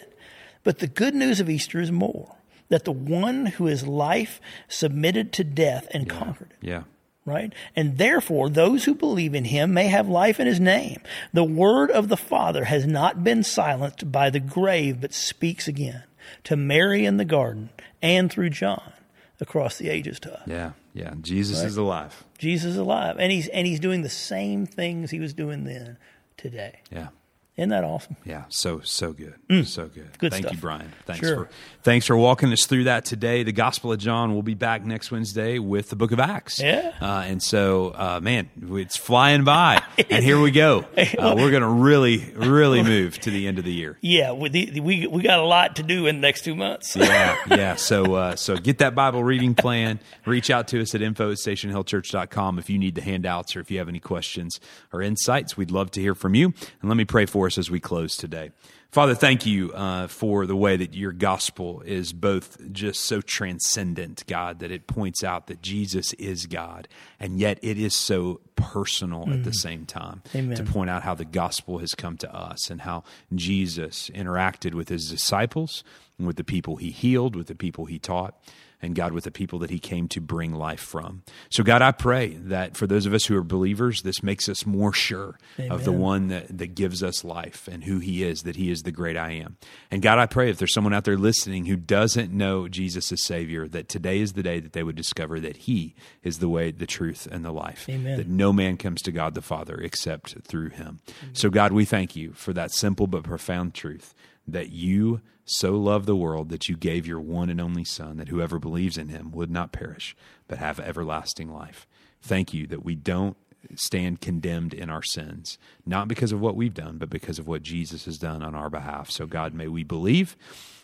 [0.64, 2.36] But the good news of Easter is more
[2.70, 6.68] that the one who is life submitted to death and conquered it.
[6.68, 6.84] Yeah.
[7.26, 7.52] Right?
[7.76, 11.02] And therefore, those who believe in him may have life in his name.
[11.34, 16.04] The word of the Father has not been silenced by the grave, but speaks again
[16.44, 17.70] to Mary in the garden
[18.02, 18.94] and through John
[19.40, 20.48] across the ages to us.
[20.48, 20.72] Yeah.
[21.00, 21.14] Yeah.
[21.22, 22.24] Jesus is alive.
[22.38, 23.16] Jesus is alive.
[23.20, 25.98] And he's, and he's doing the same things he was doing then
[26.38, 26.80] today.
[26.92, 27.10] Yeah.
[27.58, 28.16] Isn't that awesome?
[28.24, 29.34] Yeah, so so good,
[29.68, 30.14] so good.
[30.14, 30.18] Mm.
[30.20, 30.54] Good Thank stuff.
[30.54, 30.94] you, Brian.
[31.06, 31.46] Thanks Sure.
[31.46, 31.50] for
[31.84, 33.44] thanks for walking us through that today.
[33.44, 34.32] The Gospel of John.
[34.32, 36.62] We'll be back next Wednesday with the Book of Acts.
[36.62, 36.94] Yeah.
[37.02, 40.86] uh, and so uh, man, it's flying by, and here we go.
[40.98, 43.98] Uh, we're going to really, really move to the end of the year.
[44.00, 44.50] Yeah, we
[44.82, 46.96] we we got a lot to do in the next two months.
[46.96, 47.76] yeah, yeah.
[47.76, 50.00] So, uh, so get that Bible reading plan.
[50.26, 53.70] Reach out to us at info at stationhillchurch.com if you need the handouts or if
[53.70, 54.62] you have any questions
[54.94, 55.58] or insights.
[55.58, 56.54] We'd love to hear from you.
[56.82, 58.52] And let me pray for us as we close today.
[58.92, 64.24] Father, thank you uh, for the way that your gospel is both just so transcendent,
[64.28, 66.88] God, that it points out that Jesus is God,
[67.20, 70.58] and yet it is so personal at the same time Amen.
[70.58, 74.90] to point out how the gospel has come to us and how Jesus interacted with
[74.90, 75.84] his disciples
[76.18, 78.40] and with the people he healed, with the people he taught,
[78.82, 81.24] and God, with the people that he came to bring life from.
[81.50, 84.66] So, God, I pray that for those of us who are believers, this makes us
[84.66, 85.38] more sure
[85.70, 88.84] of the one that, that gives us life and who he is, that he is
[88.84, 89.58] the great I am.
[89.92, 93.24] And God, I pray if there's someone out there listening who doesn't know Jesus as
[93.26, 96.72] Savior, that today is the day that they would discover that he is the way,
[96.72, 97.88] the truth, and the life.
[97.90, 98.18] Amen.
[98.18, 101.00] That no man comes to God the Father except through him.
[101.34, 104.14] So, God, we thank you for that simple but profound truth
[104.52, 108.28] that you so love the world that you gave your one and only Son, that
[108.28, 110.16] whoever believes in him would not perish,
[110.48, 111.88] but have everlasting life.
[112.22, 113.36] Thank you that we don't
[113.76, 117.64] stand condemned in our sins, not because of what we've done, but because of what
[117.64, 119.10] Jesus has done on our behalf.
[119.10, 120.38] So, God, may we believe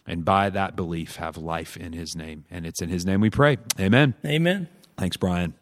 [0.08, 2.46] and by that belief have life in his name.
[2.52, 3.58] And it's in his name we pray.
[3.80, 4.14] Amen.
[4.26, 4.68] Amen.
[4.98, 5.56] Thanks, Brian.